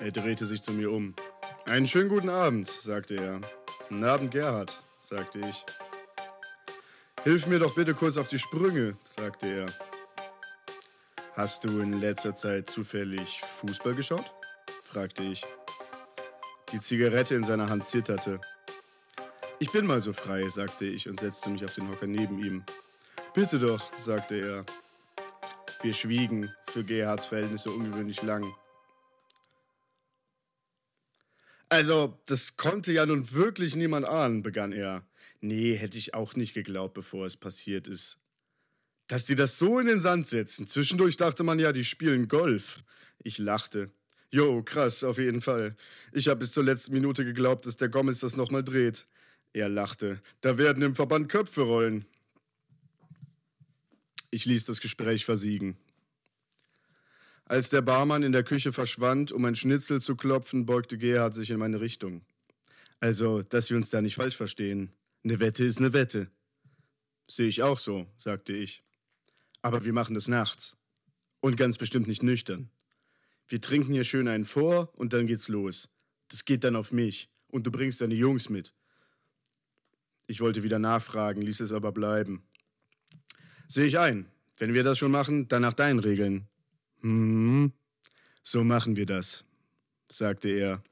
Er 0.00 0.10
drehte 0.10 0.46
sich 0.46 0.62
zu 0.62 0.72
mir 0.72 0.90
um. 0.90 1.14
Einen 1.66 1.86
schönen 1.86 2.08
guten 2.08 2.30
Abend, 2.30 2.68
sagte 2.68 3.16
er. 3.16 3.40
Guten 3.90 4.04
Abend, 4.04 4.30
Gerhard, 4.30 4.82
sagte 5.02 5.40
ich. 5.40 5.64
Hilf 7.26 7.48
mir 7.48 7.58
doch 7.58 7.74
bitte 7.74 7.92
kurz 7.92 8.18
auf 8.18 8.28
die 8.28 8.38
Sprünge, 8.38 8.96
sagte 9.02 9.48
er. 9.48 9.66
Hast 11.34 11.64
du 11.64 11.80
in 11.80 11.94
letzter 11.94 12.36
Zeit 12.36 12.70
zufällig 12.70 13.40
Fußball 13.40 13.96
geschaut? 13.96 14.30
fragte 14.84 15.24
ich. 15.24 15.44
Die 16.70 16.78
Zigarette 16.78 17.34
in 17.34 17.42
seiner 17.42 17.68
Hand 17.68 17.84
zitterte. 17.84 18.40
Ich 19.58 19.72
bin 19.72 19.86
mal 19.86 20.00
so 20.00 20.12
frei, 20.12 20.48
sagte 20.48 20.84
ich 20.84 21.08
und 21.08 21.18
setzte 21.18 21.50
mich 21.50 21.64
auf 21.64 21.74
den 21.74 21.88
Hocker 21.88 22.06
neben 22.06 22.38
ihm. 22.38 22.62
Bitte 23.34 23.58
doch, 23.58 23.82
sagte 23.98 24.36
er. 24.36 24.64
Wir 25.82 25.94
schwiegen, 25.94 26.54
für 26.70 26.84
Gerhards 26.84 27.26
Verhältnisse 27.26 27.72
ungewöhnlich 27.72 28.22
lang. 28.22 28.44
Also, 31.76 32.18
das 32.24 32.56
konnte 32.56 32.90
ja 32.90 33.04
nun 33.04 33.32
wirklich 33.32 33.76
niemand 33.76 34.06
ahnen, 34.06 34.42
begann 34.42 34.72
er. 34.72 35.06
Nee, 35.42 35.74
hätte 35.74 35.98
ich 35.98 36.14
auch 36.14 36.34
nicht 36.34 36.54
geglaubt, 36.54 36.94
bevor 36.94 37.26
es 37.26 37.36
passiert 37.36 37.86
ist. 37.86 38.18
Dass 39.08 39.26
die 39.26 39.34
das 39.34 39.58
so 39.58 39.78
in 39.78 39.86
den 39.86 40.00
Sand 40.00 40.26
setzen. 40.26 40.68
Zwischendurch 40.68 41.18
dachte 41.18 41.42
man 41.42 41.58
ja, 41.58 41.72
die 41.72 41.84
spielen 41.84 42.28
Golf. 42.28 42.82
Ich 43.22 43.36
lachte. 43.36 43.90
Jo, 44.32 44.62
krass, 44.62 45.04
auf 45.04 45.18
jeden 45.18 45.42
Fall. 45.42 45.76
Ich 46.12 46.28
habe 46.28 46.40
bis 46.40 46.52
zur 46.52 46.64
letzten 46.64 46.94
Minute 46.94 47.26
geglaubt, 47.26 47.66
dass 47.66 47.76
der 47.76 47.90
Gomez 47.90 48.20
das 48.20 48.38
nochmal 48.38 48.64
dreht. 48.64 49.06
Er 49.52 49.68
lachte. 49.68 50.22
Da 50.40 50.56
werden 50.56 50.82
im 50.82 50.94
Verband 50.94 51.28
Köpfe 51.28 51.60
rollen. 51.60 52.06
Ich 54.30 54.46
ließ 54.46 54.64
das 54.64 54.80
Gespräch 54.80 55.26
versiegen. 55.26 55.76
Als 57.48 57.70
der 57.70 57.80
Barmann 57.80 58.24
in 58.24 58.32
der 58.32 58.42
Küche 58.42 58.72
verschwand, 58.72 59.30
um 59.30 59.44
ein 59.44 59.54
Schnitzel 59.54 60.00
zu 60.00 60.16
klopfen, 60.16 60.66
beugte 60.66 60.98
Gerhard 60.98 61.32
sich 61.32 61.50
in 61.50 61.60
meine 61.60 61.80
Richtung. 61.80 62.22
Also, 62.98 63.42
dass 63.42 63.70
wir 63.70 63.76
uns 63.76 63.88
da 63.88 64.02
nicht 64.02 64.16
falsch 64.16 64.36
verstehen. 64.36 64.90
Eine 65.22 65.38
Wette 65.38 65.64
ist 65.64 65.78
eine 65.78 65.92
Wette. 65.92 66.28
Sehe 67.28 67.46
ich 67.46 67.62
auch 67.62 67.78
so, 67.78 68.06
sagte 68.16 68.52
ich. 68.52 68.82
Aber 69.62 69.84
wir 69.84 69.92
machen 69.92 70.14
das 70.14 70.26
nachts. 70.26 70.76
Und 71.40 71.56
ganz 71.56 71.78
bestimmt 71.78 72.08
nicht 72.08 72.24
nüchtern. 72.24 72.68
Wir 73.46 73.60
trinken 73.60 73.92
hier 73.92 74.04
schön 74.04 74.26
einen 74.26 74.44
vor 74.44 74.92
und 74.96 75.12
dann 75.12 75.28
geht's 75.28 75.48
los. 75.48 75.88
Das 76.28 76.44
geht 76.44 76.64
dann 76.64 76.74
auf 76.74 76.90
mich. 76.90 77.30
Und 77.46 77.64
du 77.64 77.70
bringst 77.70 78.00
deine 78.00 78.14
Jungs 78.14 78.48
mit. 78.48 78.74
Ich 80.26 80.40
wollte 80.40 80.64
wieder 80.64 80.80
nachfragen, 80.80 81.42
ließ 81.42 81.60
es 81.60 81.70
aber 81.70 81.92
bleiben. 81.92 82.42
Sehe 83.68 83.86
ich 83.86 84.00
ein. 84.00 84.26
Wenn 84.56 84.74
wir 84.74 84.82
das 84.82 84.98
schon 84.98 85.12
machen, 85.12 85.46
dann 85.46 85.62
nach 85.62 85.74
deinen 85.74 86.00
Regeln. 86.00 86.48
Hm, 87.02 87.72
so 88.42 88.64
machen 88.64 88.96
wir 88.96 89.06
das, 89.06 89.44
sagte 90.08 90.48
er. 90.48 90.82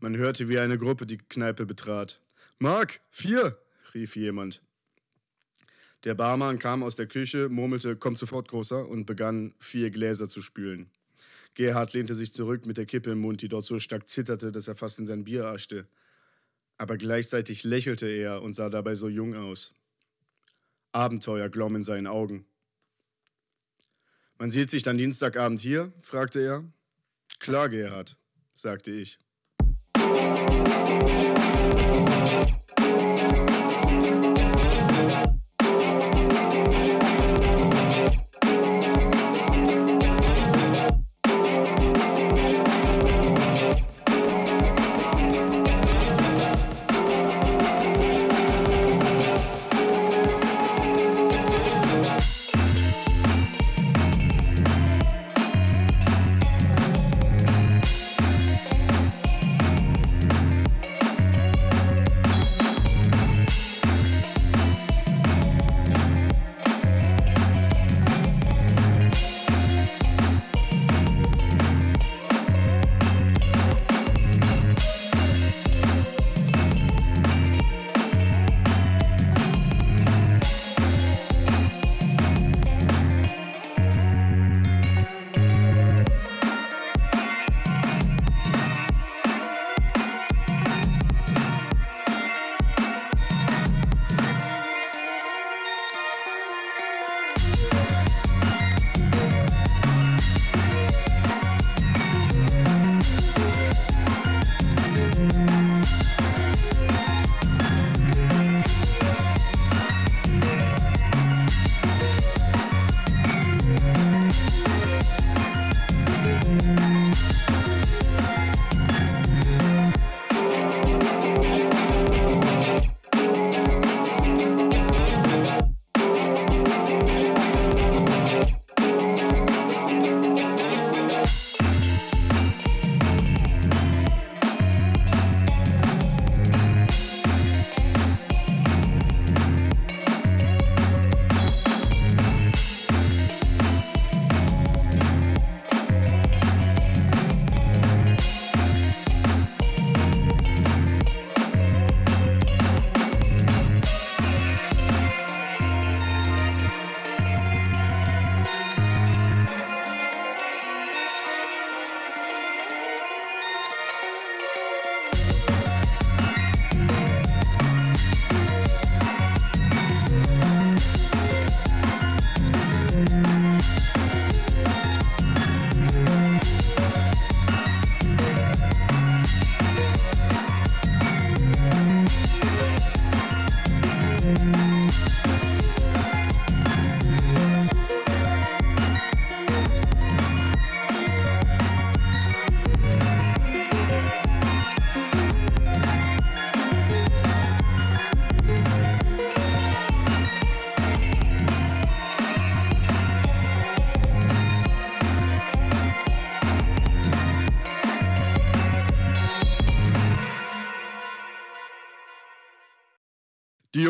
Man 0.00 0.16
hörte, 0.16 0.48
wie 0.48 0.58
eine 0.58 0.78
Gruppe 0.78 1.06
die 1.06 1.18
Kneipe 1.18 1.66
betrat. 1.66 2.20
Mark, 2.58 3.00
vier, 3.10 3.58
rief 3.94 4.16
jemand. 4.16 4.62
Der 6.04 6.14
Barmann 6.14 6.58
kam 6.58 6.82
aus 6.84 6.94
der 6.94 7.06
Küche, 7.06 7.48
murmelte, 7.48 7.96
komm 7.96 8.14
sofort, 8.14 8.48
Großer, 8.48 8.86
und 8.88 9.04
begann, 9.04 9.54
vier 9.58 9.90
Gläser 9.90 10.28
zu 10.28 10.42
spülen. 10.42 10.90
Gerhard 11.54 11.92
lehnte 11.92 12.14
sich 12.14 12.32
zurück 12.32 12.66
mit 12.66 12.76
der 12.76 12.86
Kippe 12.86 13.10
im 13.10 13.20
Mund, 13.20 13.42
die 13.42 13.48
dort 13.48 13.66
so 13.66 13.80
stark 13.80 14.08
zitterte, 14.08 14.52
dass 14.52 14.68
er 14.68 14.76
fast 14.76 15.00
in 15.00 15.08
sein 15.08 15.24
Bier 15.24 15.46
aschte. 15.46 15.88
Aber 16.76 16.96
gleichzeitig 16.96 17.64
lächelte 17.64 18.06
er 18.06 18.42
und 18.42 18.54
sah 18.54 18.70
dabei 18.70 18.94
so 18.94 19.08
jung 19.08 19.34
aus. 19.34 19.74
Abenteuer 20.92 21.48
glomm 21.48 21.74
in 21.74 21.82
seinen 21.82 22.06
Augen. 22.06 22.46
Man 24.38 24.52
sieht 24.52 24.70
sich 24.70 24.84
dann 24.84 24.96
Dienstagabend 24.98 25.60
hier? 25.60 25.92
fragte 26.00 26.40
er. 26.40 26.64
Klar, 27.40 27.68
Gerhard, 27.68 28.16
sagte 28.54 28.92
ich. 28.92 29.18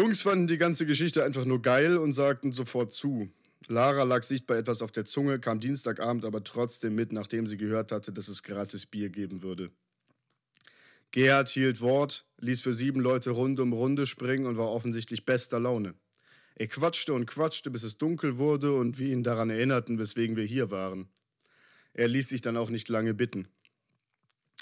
Jungs 0.08 0.22
fanden 0.22 0.46
die 0.46 0.56
ganze 0.56 0.86
Geschichte 0.86 1.22
einfach 1.22 1.44
nur 1.44 1.60
geil 1.60 1.98
und 1.98 2.14
sagten 2.14 2.52
sofort 2.52 2.94
zu. 2.94 3.30
Lara 3.66 4.04
lag 4.04 4.22
sichtbar 4.22 4.56
etwas 4.56 4.80
auf 4.80 4.90
der 4.90 5.04
Zunge, 5.04 5.38
kam 5.38 5.60
Dienstagabend 5.60 6.24
aber 6.24 6.42
trotzdem 6.42 6.94
mit, 6.94 7.12
nachdem 7.12 7.46
sie 7.46 7.58
gehört 7.58 7.92
hatte, 7.92 8.10
dass 8.10 8.28
es 8.28 8.42
gratis 8.42 8.86
Bier 8.86 9.10
geben 9.10 9.42
würde. 9.42 9.70
Gerhard 11.10 11.50
hielt 11.50 11.82
Wort, 11.82 12.24
ließ 12.38 12.62
für 12.62 12.72
sieben 12.72 13.00
Leute 13.00 13.32
Runde 13.32 13.60
um 13.60 13.74
Runde 13.74 14.06
springen 14.06 14.46
und 14.46 14.56
war 14.56 14.70
offensichtlich 14.70 15.26
bester 15.26 15.60
Laune. 15.60 15.92
Er 16.54 16.68
quatschte 16.68 17.12
und 17.12 17.26
quatschte, 17.26 17.70
bis 17.70 17.82
es 17.82 17.98
dunkel 17.98 18.38
wurde 18.38 18.72
und 18.72 18.98
wir 18.98 19.12
ihn 19.12 19.22
daran 19.22 19.50
erinnerten, 19.50 19.98
weswegen 19.98 20.36
wir 20.36 20.44
hier 20.44 20.70
waren. 20.70 21.10
Er 21.92 22.08
ließ 22.08 22.30
sich 22.30 22.40
dann 22.40 22.56
auch 22.56 22.70
nicht 22.70 22.88
lange 22.88 23.12
bitten. 23.12 23.46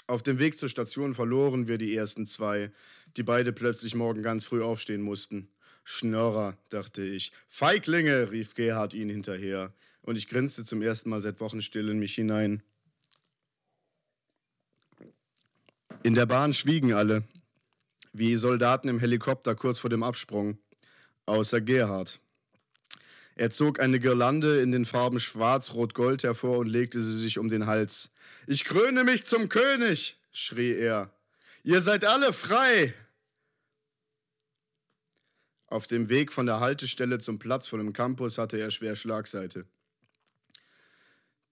Auf 0.07 0.23
dem 0.23 0.39
Weg 0.39 0.57
zur 0.57 0.69
Station 0.69 1.13
verloren 1.13 1.67
wir 1.67 1.77
die 1.77 1.93
ersten 1.93 2.25
zwei, 2.25 2.71
die 3.15 3.23
beide 3.23 3.53
plötzlich 3.53 3.95
morgen 3.95 4.21
ganz 4.21 4.45
früh 4.45 4.63
aufstehen 4.63 5.01
mussten. 5.01 5.49
Schnorrer, 5.83 6.57
dachte 6.69 7.01
ich. 7.01 7.31
Feiglinge, 7.47 8.31
rief 8.31 8.55
Gerhard 8.55 8.93
ihn 8.93 9.09
hinterher, 9.09 9.73
und 10.01 10.17
ich 10.17 10.27
grinste 10.27 10.65
zum 10.65 10.81
ersten 10.81 11.09
Mal 11.09 11.21
seit 11.21 11.39
Wochen 11.39 11.61
still 11.61 11.89
in 11.89 11.99
mich 11.99 12.15
hinein. 12.15 12.61
In 16.03 16.13
der 16.13 16.25
Bahn 16.25 16.53
schwiegen 16.53 16.93
alle, 16.93 17.23
wie 18.13 18.35
Soldaten 18.35 18.87
im 18.89 18.99
Helikopter 18.99 19.55
kurz 19.55 19.79
vor 19.79 19.89
dem 19.89 20.03
Absprung, 20.03 20.57
außer 21.25 21.61
Gerhard. 21.61 22.19
Er 23.35 23.51
zog 23.51 23.79
eine 23.79 23.99
Girlande 23.99 24.61
in 24.61 24.71
den 24.71 24.85
Farben 24.85 25.19
Schwarz, 25.19 25.73
Rot, 25.73 25.93
Gold 25.93 26.23
hervor 26.23 26.57
und 26.57 26.67
legte 26.67 26.99
sie 26.99 27.15
sich 27.15 27.37
um 27.37 27.49
den 27.49 27.67
Hals. 27.67 28.09
Ich 28.47 28.65
kröne 28.65 29.03
mich 29.03 29.25
zum 29.25 29.47
König, 29.47 30.19
schrie 30.31 30.73
er. 30.73 31.13
Ihr 31.67 31.81
seid 31.81 32.05
alle 32.05 32.31
frei. 32.31 32.93
Auf 35.65 35.85
dem 35.85 36.07
Weg 36.07 36.31
von 36.31 36.45
der 36.45 36.61
Haltestelle 36.61 37.19
zum 37.19 37.39
Platz 37.39 37.67
vor 37.67 37.77
dem 37.77 37.91
Campus 37.91 38.37
hatte 38.37 38.57
er 38.57 38.71
schwer 38.71 38.95
Schlagseite. 38.95 39.65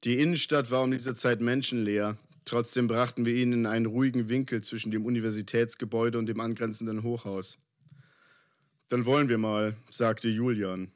Die 0.06 0.18
Innenstadt 0.22 0.72
war 0.72 0.84
um 0.84 0.92
diese 0.92 1.16
Zeit 1.16 1.42
menschenleer. 1.42 2.18
Trotzdem 2.46 2.88
brachten 2.88 3.26
wir 3.26 3.36
ihn 3.36 3.52
in 3.52 3.66
einen 3.66 3.88
ruhigen 3.88 4.30
Winkel 4.30 4.64
zwischen 4.64 4.90
dem 4.90 5.06
Universitätsgebäude 5.06 6.18
und 6.18 6.28
dem 6.28 6.40
angrenzenden 6.40 7.04
Hochhaus. 7.04 7.58
Dann 8.88 9.04
wollen 9.04 9.28
wir 9.28 9.38
mal, 9.38 9.76
sagte 9.90 10.30
Julian. 10.30 10.94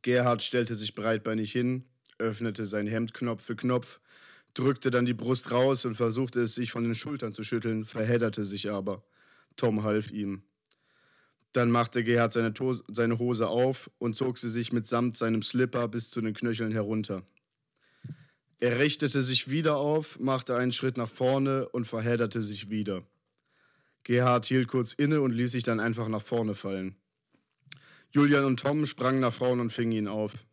Gerhard 0.00 0.42
stellte 0.42 0.76
sich 0.76 0.94
breitbeinig 0.94 1.52
hin, 1.52 1.84
öffnete 2.16 2.64
sein 2.64 2.86
Hemd 2.86 3.12
Knopf 3.12 3.44
für 3.44 3.54
Knopf, 3.54 4.00
drückte 4.54 4.90
dann 4.90 5.04
die 5.04 5.14
Brust 5.14 5.50
raus 5.50 5.84
und 5.84 5.94
versuchte 5.94 6.40
es 6.42 6.54
sich 6.54 6.70
von 6.70 6.84
den 6.84 6.94
Schultern 6.94 7.32
zu 7.32 7.42
schütteln, 7.42 7.84
verhedderte 7.84 8.44
sich 8.44 8.70
aber. 8.70 9.04
Tom 9.56 9.82
half 9.82 10.10
ihm. 10.10 10.44
Dann 11.52 11.70
machte 11.70 12.02
Gerhard 12.02 12.32
seine, 12.32 12.52
seine 12.88 13.18
Hose 13.18 13.48
auf 13.48 13.90
und 13.98 14.16
zog 14.16 14.38
sie 14.38 14.48
sich 14.48 14.72
mitsamt 14.72 15.16
seinem 15.16 15.42
Slipper 15.42 15.86
bis 15.88 16.10
zu 16.10 16.20
den 16.20 16.34
Knöcheln 16.34 16.72
herunter. 16.72 17.24
Er 18.58 18.78
richtete 18.78 19.22
sich 19.22 19.50
wieder 19.50 19.76
auf, 19.76 20.18
machte 20.18 20.56
einen 20.56 20.72
Schritt 20.72 20.96
nach 20.96 21.08
vorne 21.08 21.68
und 21.68 21.86
verhedderte 21.86 22.42
sich 22.42 22.70
wieder. 22.70 23.04
Gerhard 24.04 24.46
hielt 24.46 24.68
kurz 24.68 24.92
inne 24.92 25.20
und 25.20 25.32
ließ 25.32 25.52
sich 25.52 25.62
dann 25.62 25.80
einfach 25.80 26.08
nach 26.08 26.22
vorne 26.22 26.54
fallen. 26.54 26.96
Julian 28.10 28.44
und 28.44 28.60
Tom 28.60 28.86
sprangen 28.86 29.20
nach 29.20 29.32
vorne 29.32 29.62
und 29.62 29.70
fingen 29.70 29.92
ihn 29.92 30.08
auf. 30.08 30.44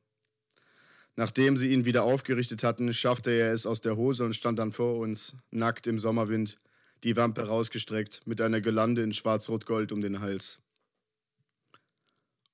Nachdem 1.15 1.57
sie 1.57 1.71
ihn 1.71 1.85
wieder 1.85 2.03
aufgerichtet 2.03 2.63
hatten, 2.63 2.93
schaffte 2.93 3.31
er 3.31 3.53
es 3.53 3.65
aus 3.65 3.81
der 3.81 3.97
Hose 3.97 4.23
und 4.23 4.33
stand 4.33 4.59
dann 4.59 4.71
vor 4.71 4.97
uns, 4.97 5.35
nackt 5.51 5.87
im 5.87 5.99
Sommerwind, 5.99 6.57
die 7.03 7.15
Wampe 7.15 7.47
rausgestreckt, 7.47 8.21
mit 8.25 8.39
einer 8.41 8.61
Gelande 8.61 9.03
in 9.03 9.11
Schwarz-Rot-Gold 9.11 9.91
um 9.91 10.01
den 10.01 10.21
Hals. 10.21 10.59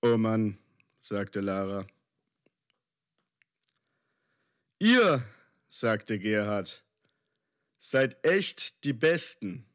Oh 0.01 0.17
Mann, 0.17 0.57
sagte 1.01 1.41
Lara. 1.41 1.85
Ihr, 4.79 5.23
sagte 5.69 6.19
Gerhard, 6.19 6.83
seid 7.77 8.25
echt 8.25 8.83
die 8.83 8.93
Besten. 8.93 9.65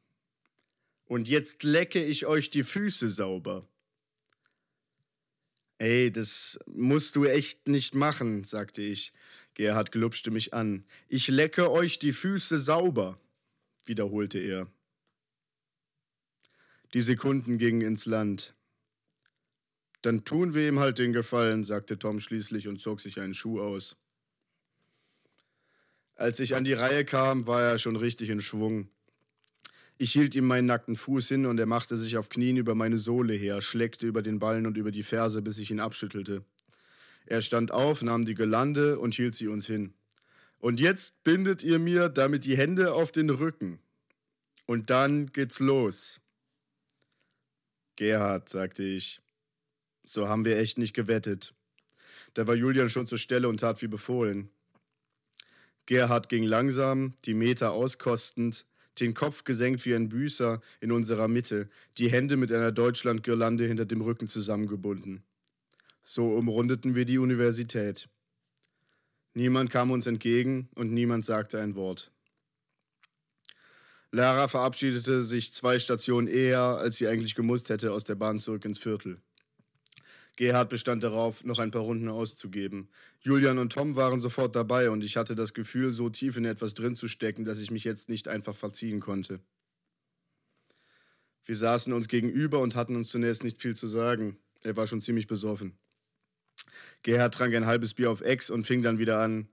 Und 1.04 1.28
jetzt 1.28 1.62
lecke 1.62 2.02
ich 2.02 2.26
euch 2.26 2.50
die 2.50 2.62
Füße 2.62 3.10
sauber. 3.10 3.66
Ey, 5.82 6.12
das 6.12 6.60
musst 6.66 7.16
du 7.16 7.24
echt 7.24 7.66
nicht 7.66 7.96
machen, 7.96 8.44
sagte 8.44 8.82
ich. 8.82 9.12
Gerhard 9.54 9.90
glupschte 9.90 10.30
mich 10.30 10.54
an. 10.54 10.84
Ich 11.08 11.26
lecke 11.26 11.72
euch 11.72 11.98
die 11.98 12.12
Füße 12.12 12.60
sauber, 12.60 13.18
wiederholte 13.84 14.38
er. 14.38 14.70
Die 16.94 17.02
Sekunden 17.02 17.58
gingen 17.58 17.80
ins 17.80 18.06
Land. 18.06 18.54
Dann 20.02 20.24
tun 20.24 20.54
wir 20.54 20.68
ihm 20.68 20.78
halt 20.78 21.00
den 21.00 21.12
Gefallen, 21.12 21.64
sagte 21.64 21.98
Tom 21.98 22.20
schließlich 22.20 22.68
und 22.68 22.80
zog 22.80 23.00
sich 23.00 23.18
einen 23.18 23.34
Schuh 23.34 23.60
aus. 23.60 23.96
Als 26.14 26.38
ich 26.38 26.54
an 26.54 26.62
die 26.62 26.74
Reihe 26.74 27.04
kam, 27.04 27.48
war 27.48 27.60
er 27.60 27.78
schon 27.78 27.96
richtig 27.96 28.30
in 28.30 28.40
Schwung. 28.40 28.88
Ich 29.98 30.12
hielt 30.12 30.34
ihm 30.34 30.46
meinen 30.46 30.66
nackten 30.66 30.96
Fuß 30.96 31.28
hin 31.28 31.46
und 31.46 31.58
er 31.58 31.66
machte 31.66 31.96
sich 31.96 32.16
auf 32.16 32.28
Knien 32.28 32.56
über 32.56 32.74
meine 32.74 32.98
Sohle 32.98 33.34
her, 33.34 33.60
schleckte 33.60 34.06
über 34.06 34.22
den 34.22 34.38
Ballen 34.38 34.66
und 34.66 34.76
über 34.76 34.90
die 34.90 35.02
Ferse, 35.02 35.42
bis 35.42 35.58
ich 35.58 35.70
ihn 35.70 35.80
abschüttelte. 35.80 36.44
Er 37.26 37.40
stand 37.40 37.70
auf, 37.70 38.02
nahm 38.02 38.24
die 38.24 38.34
Gelande 38.34 38.98
und 38.98 39.14
hielt 39.14 39.34
sie 39.34 39.48
uns 39.48 39.66
hin. 39.66 39.94
Und 40.58 40.80
jetzt 40.80 41.22
bindet 41.24 41.62
ihr 41.62 41.78
mir 41.78 42.08
damit 42.08 42.44
die 42.44 42.56
Hände 42.56 42.94
auf 42.94 43.12
den 43.12 43.30
Rücken. 43.30 43.78
Und 44.66 44.90
dann 44.90 45.26
geht's 45.32 45.60
los. 45.60 46.20
Gerhard, 47.96 48.48
sagte 48.48 48.82
ich, 48.82 49.20
so 50.04 50.28
haben 50.28 50.44
wir 50.44 50.58
echt 50.58 50.78
nicht 50.78 50.94
gewettet. 50.94 51.54
Da 52.34 52.46
war 52.46 52.54
Julian 52.54 52.90
schon 52.90 53.06
zur 53.06 53.18
Stelle 53.18 53.48
und 53.48 53.60
tat 53.60 53.82
wie 53.82 53.88
befohlen. 53.88 54.50
Gerhard 55.86 56.28
ging 56.28 56.44
langsam, 56.44 57.14
die 57.24 57.34
Meter 57.34 57.72
auskostend, 57.72 58.64
den 59.00 59.14
Kopf 59.14 59.44
gesenkt 59.44 59.84
wie 59.86 59.94
ein 59.94 60.08
Büßer 60.08 60.60
in 60.80 60.92
unserer 60.92 61.28
Mitte, 61.28 61.68
die 61.98 62.10
Hände 62.10 62.36
mit 62.36 62.52
einer 62.52 62.72
Deutschlandgirlande 62.72 63.66
hinter 63.66 63.84
dem 63.84 64.00
Rücken 64.00 64.28
zusammengebunden. 64.28 65.22
So 66.02 66.32
umrundeten 66.32 66.94
wir 66.94 67.04
die 67.04 67.18
Universität. 67.18 68.08
Niemand 69.34 69.70
kam 69.70 69.90
uns 69.90 70.06
entgegen 70.06 70.68
und 70.74 70.92
niemand 70.92 71.24
sagte 71.24 71.60
ein 71.60 71.74
Wort. 71.74 72.10
Lara 74.10 74.46
verabschiedete 74.46 75.24
sich 75.24 75.54
zwei 75.54 75.78
Stationen 75.78 76.28
eher, 76.28 76.60
als 76.60 76.96
sie 76.96 77.08
eigentlich 77.08 77.34
gemusst 77.34 77.70
hätte, 77.70 77.92
aus 77.92 78.04
der 78.04 78.14
Bahn 78.14 78.38
zurück 78.38 78.66
ins 78.66 78.78
Viertel. 78.78 79.22
Gerhard 80.36 80.70
bestand 80.70 81.04
darauf, 81.04 81.44
noch 81.44 81.58
ein 81.58 81.70
paar 81.70 81.82
Runden 81.82 82.08
auszugeben. 82.08 82.88
Julian 83.20 83.58
und 83.58 83.72
Tom 83.72 83.96
waren 83.96 84.20
sofort 84.20 84.56
dabei 84.56 84.90
und 84.90 85.04
ich 85.04 85.16
hatte 85.16 85.34
das 85.34 85.52
Gefühl, 85.52 85.92
so 85.92 86.08
tief 86.08 86.36
in 86.36 86.44
etwas 86.44 86.74
drin 86.74 86.96
zu 86.96 87.06
stecken, 87.06 87.44
dass 87.44 87.58
ich 87.58 87.70
mich 87.70 87.84
jetzt 87.84 88.08
nicht 88.08 88.28
einfach 88.28 88.56
verziehen 88.56 89.00
konnte. 89.00 89.40
Wir 91.44 91.56
saßen 91.56 91.92
uns 91.92 92.08
gegenüber 92.08 92.60
und 92.60 92.76
hatten 92.76 92.96
uns 92.96 93.10
zunächst 93.10 93.44
nicht 93.44 93.60
viel 93.60 93.76
zu 93.76 93.86
sagen. 93.86 94.38
Er 94.62 94.76
war 94.76 94.86
schon 94.86 95.00
ziemlich 95.00 95.26
besoffen. 95.26 95.76
Gerhard 97.02 97.34
trank 97.34 97.54
ein 97.54 97.66
halbes 97.66 97.94
Bier 97.94 98.10
auf 98.10 98.20
Ex 98.20 98.48
und 98.48 98.64
fing 98.64 98.82
dann 98.82 98.98
wieder 98.98 99.20
an. 99.20 99.48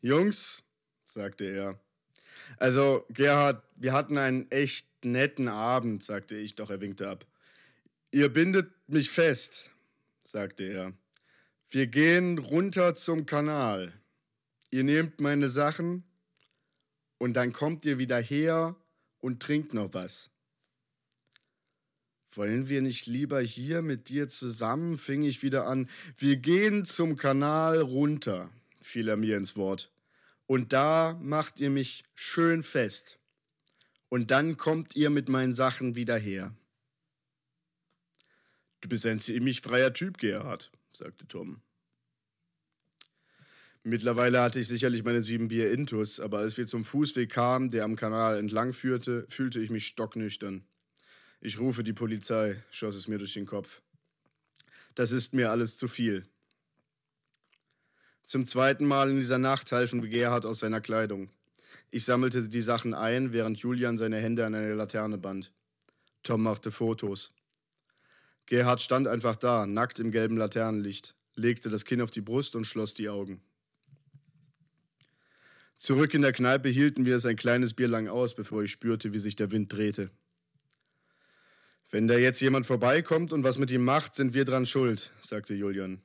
Jungs, 0.00 0.62
sagte 1.04 1.44
er. 1.44 1.80
Also, 2.58 3.06
Gerhard, 3.08 3.62
wir 3.76 3.92
hatten 3.92 4.18
einen 4.18 4.50
echt 4.50 4.88
netten 5.04 5.48
Abend, 5.48 6.02
sagte 6.02 6.36
ich, 6.36 6.56
doch 6.56 6.70
er 6.70 6.80
winkte 6.80 7.08
ab. 7.08 7.24
Ihr 8.14 8.28
bindet 8.28 8.70
mich 8.86 9.10
fest, 9.10 9.72
sagte 10.22 10.62
er. 10.62 10.92
Wir 11.68 11.88
gehen 11.88 12.38
runter 12.38 12.94
zum 12.94 13.26
Kanal. 13.26 13.92
Ihr 14.70 14.84
nehmt 14.84 15.20
meine 15.20 15.48
Sachen 15.48 16.04
und 17.18 17.32
dann 17.32 17.52
kommt 17.52 17.84
ihr 17.84 17.98
wieder 17.98 18.20
her 18.20 18.76
und 19.18 19.42
trinkt 19.42 19.74
noch 19.74 19.94
was. 19.94 20.30
Wollen 22.30 22.68
wir 22.68 22.82
nicht 22.82 23.06
lieber 23.06 23.40
hier 23.40 23.82
mit 23.82 24.08
dir 24.08 24.28
zusammen? 24.28 24.96
fing 24.96 25.24
ich 25.24 25.42
wieder 25.42 25.66
an. 25.66 25.90
Wir 26.16 26.36
gehen 26.36 26.84
zum 26.84 27.16
Kanal 27.16 27.80
runter, 27.80 28.48
fiel 28.80 29.08
er 29.08 29.16
mir 29.16 29.36
ins 29.36 29.56
Wort. 29.56 29.90
Und 30.46 30.72
da 30.72 31.18
macht 31.20 31.58
ihr 31.58 31.70
mich 31.70 32.04
schön 32.14 32.62
fest. 32.62 33.18
Und 34.08 34.30
dann 34.30 34.56
kommt 34.56 34.94
ihr 34.94 35.10
mit 35.10 35.28
meinen 35.28 35.52
Sachen 35.52 35.96
wieder 35.96 36.16
her. 36.16 36.54
Du 38.84 38.90
bist 38.90 39.06
ein 39.06 39.18
ziemlich 39.18 39.62
freier 39.62 39.94
Typ, 39.94 40.18
Gerhard, 40.18 40.70
sagte 40.92 41.26
Tom. 41.26 41.62
Mittlerweile 43.82 44.42
hatte 44.42 44.60
ich 44.60 44.68
sicherlich 44.68 45.04
meine 45.04 45.22
sieben 45.22 45.48
Bier 45.48 45.72
intus, 45.72 46.20
aber 46.20 46.40
als 46.40 46.58
wir 46.58 46.66
zum 46.66 46.84
Fußweg 46.84 47.32
kamen, 47.32 47.70
der 47.70 47.84
am 47.84 47.96
Kanal 47.96 48.36
entlang 48.36 48.74
führte, 48.74 49.24
fühlte 49.30 49.58
ich 49.58 49.70
mich 49.70 49.86
stocknüchtern. 49.86 50.66
Ich 51.40 51.58
rufe 51.58 51.82
die 51.82 51.94
Polizei, 51.94 52.62
schoss 52.70 52.94
es 52.94 53.08
mir 53.08 53.16
durch 53.16 53.32
den 53.32 53.46
Kopf. 53.46 53.80
Das 54.94 55.12
ist 55.12 55.32
mir 55.32 55.50
alles 55.50 55.78
zu 55.78 55.88
viel. 55.88 56.28
Zum 58.22 58.44
zweiten 58.44 58.84
Mal 58.84 59.08
in 59.08 59.16
dieser 59.16 59.38
Nacht 59.38 59.72
halfen 59.72 60.02
wir 60.02 60.10
Gerhard 60.10 60.44
aus 60.44 60.58
seiner 60.58 60.82
Kleidung. 60.82 61.30
Ich 61.90 62.04
sammelte 62.04 62.46
die 62.50 62.60
Sachen 62.60 62.92
ein, 62.92 63.32
während 63.32 63.58
Julian 63.60 63.96
seine 63.96 64.18
Hände 64.18 64.44
an 64.44 64.54
eine 64.54 64.74
Laterne 64.74 65.16
band. 65.16 65.54
Tom 66.22 66.42
machte 66.42 66.70
Fotos. 66.70 67.33
Gerhard 68.46 68.82
stand 68.82 69.08
einfach 69.08 69.36
da, 69.36 69.66
nackt 69.66 69.98
im 69.98 70.10
gelben 70.10 70.36
Laternenlicht, 70.36 71.14
legte 71.34 71.70
das 71.70 71.84
Kinn 71.84 72.00
auf 72.00 72.10
die 72.10 72.20
Brust 72.20 72.56
und 72.56 72.66
schloss 72.66 72.94
die 72.94 73.08
Augen. 73.08 73.42
Zurück 75.76 76.14
in 76.14 76.22
der 76.22 76.32
Kneipe 76.32 76.68
hielten 76.68 77.04
wir 77.04 77.16
es 77.16 77.26
ein 77.26 77.36
kleines 77.36 77.74
Bier 77.74 77.88
lang 77.88 78.08
aus, 78.08 78.34
bevor 78.34 78.62
ich 78.62 78.70
spürte, 78.70 79.12
wie 79.12 79.18
sich 79.18 79.36
der 79.36 79.50
Wind 79.50 79.72
drehte. 79.72 80.10
Wenn 81.90 82.08
da 82.08 82.16
jetzt 82.16 82.40
jemand 82.40 82.66
vorbeikommt 82.66 83.32
und 83.32 83.44
was 83.44 83.58
mit 83.58 83.70
ihm 83.70 83.84
macht, 83.84 84.14
sind 84.14 84.34
wir 84.34 84.44
dran 84.44 84.66
schuld, 84.66 85.12
sagte 85.20 85.54
Julian. 85.54 86.02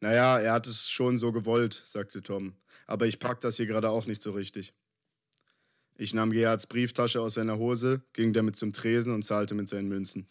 Naja, 0.00 0.38
er 0.38 0.52
hat 0.52 0.66
es 0.66 0.90
schon 0.90 1.16
so 1.16 1.32
gewollt, 1.32 1.80
sagte 1.84 2.22
Tom, 2.22 2.54
aber 2.86 3.06
ich 3.06 3.18
pack 3.18 3.40
das 3.40 3.56
hier 3.56 3.66
gerade 3.66 3.90
auch 3.90 4.06
nicht 4.06 4.22
so 4.22 4.32
richtig. 4.32 4.74
Ich 5.96 6.12
nahm 6.12 6.30
Gerhards 6.30 6.66
Brieftasche 6.66 7.22
aus 7.22 7.34
seiner 7.34 7.56
Hose, 7.56 8.02
ging 8.12 8.34
damit 8.34 8.56
zum 8.56 8.74
Tresen 8.74 9.14
und 9.14 9.22
zahlte 9.22 9.54
mit 9.54 9.68
seinen 9.68 9.88
Münzen. 9.88 10.28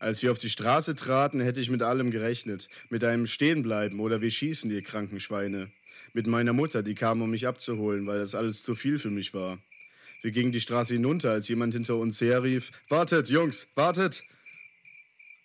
Als 0.00 0.22
wir 0.22 0.32
auf 0.32 0.38
die 0.38 0.48
Straße 0.48 0.94
traten, 0.94 1.40
hätte 1.40 1.60
ich 1.60 1.68
mit 1.68 1.82
allem 1.82 2.10
gerechnet. 2.10 2.68
Mit 2.88 3.04
einem 3.04 3.26
Stehenbleiben 3.26 4.00
oder 4.00 4.22
wir 4.22 4.30
schießen, 4.30 4.70
die 4.70 4.80
kranken 4.80 5.20
Schweine. 5.20 5.70
Mit 6.14 6.26
meiner 6.26 6.54
Mutter, 6.54 6.82
die 6.82 6.94
kam, 6.94 7.20
um 7.20 7.30
mich 7.30 7.46
abzuholen, 7.46 8.06
weil 8.06 8.18
das 8.18 8.34
alles 8.34 8.62
zu 8.62 8.74
viel 8.74 8.98
für 8.98 9.10
mich 9.10 9.34
war. 9.34 9.58
Wir 10.22 10.30
gingen 10.30 10.52
die 10.52 10.60
Straße 10.60 10.94
hinunter, 10.94 11.32
als 11.32 11.48
jemand 11.48 11.74
hinter 11.74 11.96
uns 11.96 12.18
herrief: 12.22 12.72
Wartet, 12.88 13.28
Jungs, 13.28 13.68
wartet! 13.74 14.24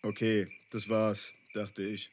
Okay, 0.02 0.48
das 0.70 0.88
war's, 0.88 1.34
dachte 1.54 1.84
ich. 1.84 2.10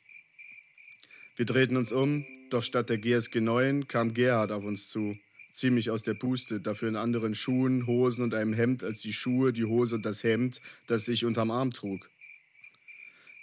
Wir 1.36 1.46
drehten 1.46 1.76
uns 1.76 1.92
um, 1.92 2.26
doch 2.50 2.64
statt 2.64 2.90
der 2.90 2.98
GSG 2.98 3.40
9 3.40 3.86
kam 3.86 4.14
Gerhard 4.14 4.50
auf 4.50 4.64
uns 4.64 4.88
zu. 4.88 5.16
Ziemlich 5.52 5.90
aus 5.90 6.02
der 6.02 6.14
Puste, 6.14 6.60
dafür 6.60 6.88
in 6.88 6.96
anderen 6.96 7.36
Schuhen, 7.36 7.86
Hosen 7.86 8.24
und 8.24 8.34
einem 8.34 8.52
Hemd 8.52 8.82
als 8.82 9.00
die 9.00 9.12
Schuhe, 9.12 9.52
die 9.52 9.64
Hose 9.64 9.94
und 9.94 10.04
das 10.04 10.24
Hemd, 10.24 10.60
das 10.88 11.06
ich 11.06 11.24
unterm 11.24 11.50
Arm 11.50 11.72
trug. 11.72 12.10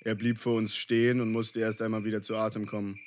Er 0.02 0.16
blieb 0.16 0.38
vor 0.38 0.56
uns 0.56 0.76
stehen 0.76 1.20
und 1.20 1.32
musste 1.32 1.60
erst 1.60 1.82
einmal 1.82 2.06
wieder 2.06 2.22
zu 2.22 2.36
Atem 2.36 2.66
kommen. 2.66 3.00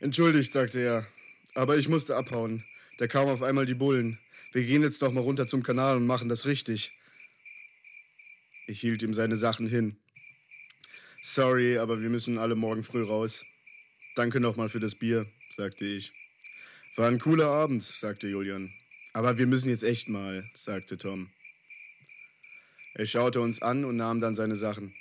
Entschuldigt, 0.00 0.52
sagte 0.52 0.80
er, 0.80 1.06
aber 1.54 1.76
ich 1.78 1.88
musste 1.88 2.16
abhauen. 2.16 2.64
Da 2.98 3.06
kamen 3.06 3.30
auf 3.30 3.42
einmal 3.42 3.66
die 3.66 3.74
Bullen. 3.74 4.18
Wir 4.52 4.64
gehen 4.64 4.82
jetzt 4.82 5.00
noch 5.00 5.12
mal 5.12 5.20
runter 5.20 5.46
zum 5.46 5.62
Kanal 5.62 5.96
und 5.96 6.06
machen 6.06 6.28
das 6.28 6.44
richtig. 6.44 6.92
Ich 8.66 8.80
hielt 8.80 9.02
ihm 9.02 9.14
seine 9.14 9.36
Sachen 9.36 9.66
hin. 9.66 9.96
Sorry, 11.22 11.78
aber 11.78 12.02
wir 12.02 12.10
müssen 12.10 12.38
alle 12.38 12.54
morgen 12.54 12.82
früh 12.82 13.02
raus. 13.02 13.44
Danke 14.14 14.40
nochmal 14.40 14.68
für 14.68 14.80
das 14.80 14.94
Bier, 14.94 15.26
sagte 15.50 15.86
ich. 15.86 16.12
War 16.96 17.08
ein 17.08 17.18
cooler 17.18 17.48
Abend, 17.48 17.82
sagte 17.82 18.28
Julian. 18.28 18.70
Aber 19.14 19.38
wir 19.38 19.46
müssen 19.46 19.70
jetzt 19.70 19.84
echt 19.84 20.08
mal, 20.08 20.50
sagte 20.54 20.98
Tom. 20.98 21.30
Er 22.94 23.06
schaute 23.06 23.40
uns 23.40 23.62
an 23.62 23.84
und 23.84 23.96
nahm 23.96 24.20
dann 24.20 24.34
seine 24.34 24.56
Sachen. 24.56 24.94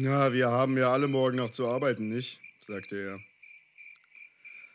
Na, 0.00 0.32
wir 0.32 0.48
haben 0.48 0.78
ja 0.78 0.92
alle 0.92 1.08
morgen 1.08 1.38
noch 1.38 1.50
zu 1.50 1.66
arbeiten, 1.66 2.08
nicht? 2.08 2.38
sagte 2.60 2.96
er. 2.96 3.20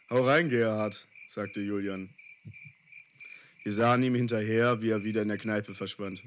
Hau 0.09 0.25
rein, 0.25 0.49
Gerhard, 0.49 1.07
sagte 1.29 1.61
Julian. 1.61 2.09
Wir 3.63 3.71
sahen 3.71 4.03
ihm 4.03 4.15
hinterher, 4.15 4.81
wie 4.81 4.89
er 4.89 5.05
wieder 5.05 5.21
in 5.21 5.29
der 5.29 5.37
Kneipe 5.37 5.75
verschwand. 5.75 6.21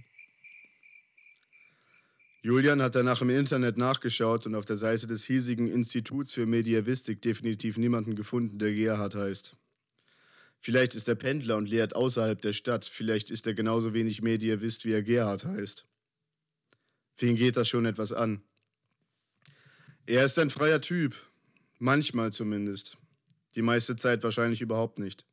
Julian 2.41 2.81
hat 2.81 2.95
danach 2.95 3.21
im 3.21 3.29
Internet 3.29 3.77
nachgeschaut 3.77 4.47
und 4.47 4.55
auf 4.55 4.65
der 4.65 4.79
Seite 4.79 5.07
des 5.07 5.27
hiesigen 5.27 5.71
Instituts 5.71 6.33
für 6.33 6.47
Mediavistik 6.47 7.21
definitiv 7.21 7.77
niemanden 7.77 8.17
gefunden, 8.17 8.59
der 8.59 8.73
Gerhard 8.73 9.15
heißt. 9.15 9.59
Vielleicht 10.59 10.95
ist 10.95 11.07
er 11.07 11.17
Pendler 11.17 11.59
und 11.59 11.69
lehrt 11.69 11.95
außerhalb 11.95 12.41
der 12.41 12.55
Stadt, 12.55 12.87
vielleicht 12.87 13.31
ist 13.31 13.47
er 13.47 13.53
genauso 13.53 13.93
wenig 13.93 14.23
Mediavist, 14.23 14.87
wie 14.87 14.93
er 14.93 15.03
Gerhard 15.03 15.45
heißt. 15.45 15.85
Wen 17.19 17.37
geht 17.37 17.59
das 17.59 17.69
schon 17.69 17.85
etwas 17.85 18.15
an? 18.15 18.43
Er 20.09 20.25
ist 20.25 20.39
ein 20.39 20.51
freier 20.51 20.81
Typ. 20.81 21.17
Manchmal 21.81 22.33
zumindest. 22.33 22.97
Die 23.57 23.63
meiste 23.63 23.97
Zeit 23.97 24.23
wahrscheinlich 24.23 24.61
überhaupt 24.61 25.01
nicht. 25.01 25.27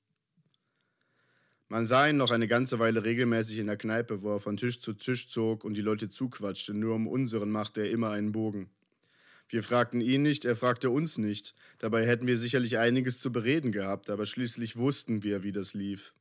Man 1.69 1.85
sah 1.85 2.07
ihn 2.07 2.17
noch 2.17 2.31
eine 2.31 2.47
ganze 2.47 2.79
Weile 2.79 3.03
regelmäßig 3.03 3.59
in 3.59 3.67
der 3.67 3.77
Kneipe, 3.77 4.23
wo 4.23 4.33
er 4.33 4.39
von 4.39 4.57
Tisch 4.57 4.79
zu 4.79 4.93
Tisch 4.93 5.27
zog 5.27 5.63
und 5.63 5.77
die 5.77 5.81
Leute 5.81 6.09
zuquatschte. 6.09 6.73
Nur 6.73 6.95
um 6.95 7.07
unseren 7.07 7.51
machte 7.51 7.81
er 7.81 7.91
immer 7.91 8.09
einen 8.09 8.31
Bogen. 8.31 8.71
Wir 9.47 9.61
fragten 9.61 10.01
ihn 10.01 10.23
nicht, 10.23 10.43
er 10.43 10.55
fragte 10.55 10.89
uns 10.89 11.19
nicht. 11.19 11.53
Dabei 11.77 12.07
hätten 12.07 12.25
wir 12.25 12.37
sicherlich 12.37 12.79
einiges 12.79 13.19
zu 13.19 13.31
bereden 13.31 13.71
gehabt, 13.71 14.09
aber 14.09 14.25
schließlich 14.25 14.75
wussten 14.75 15.21
wir, 15.21 15.43
wie 15.43 15.51
das 15.51 15.75
lief. 15.75 16.15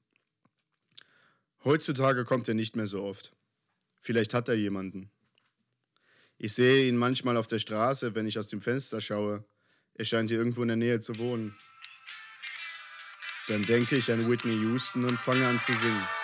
Heutzutage 1.65 2.27
kommt 2.27 2.49
er 2.49 2.55
nicht 2.55 2.77
mehr 2.77 2.87
so 2.87 3.03
oft. 3.03 3.33
Vielleicht 4.01 4.35
hat 4.35 4.51
er 4.51 4.57
jemanden. 4.57 5.11
Ich 6.45 6.55
sehe 6.55 6.89
ihn 6.89 6.97
manchmal 6.97 7.37
auf 7.37 7.47
der 7.47 7.61
Straße, 7.61 8.17
wenn 8.17 8.27
ich 8.27 8.37
aus 8.37 8.49
dem 8.49 8.61
Fenster 8.61 9.01
schaue. 9.01 9.45
Er 9.95 10.05
scheint 10.05 10.29
hier 10.29 10.39
irgendwo 10.39 10.63
in 10.63 10.69
der 10.69 10.77
Nähe 10.77 10.99
zu 10.99 11.17
wohnen. 11.19 11.57
Dann 13.47 13.65
denke 13.65 13.95
ich 13.95 14.11
an 14.11 14.29
Whitney 14.29 14.57
Houston 14.61 15.05
und 15.05 15.21
fange 15.21 15.47
an 15.47 15.61
zu 15.61 15.73
singen. 15.73 16.22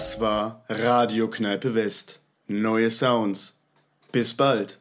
Das 0.00 0.18
war 0.18 0.64
Radio 0.70 1.28
Kneipe 1.28 1.74
West. 1.74 2.20
Neue 2.46 2.88
Sounds. 2.88 3.60
Bis 4.10 4.34
bald. 4.34 4.80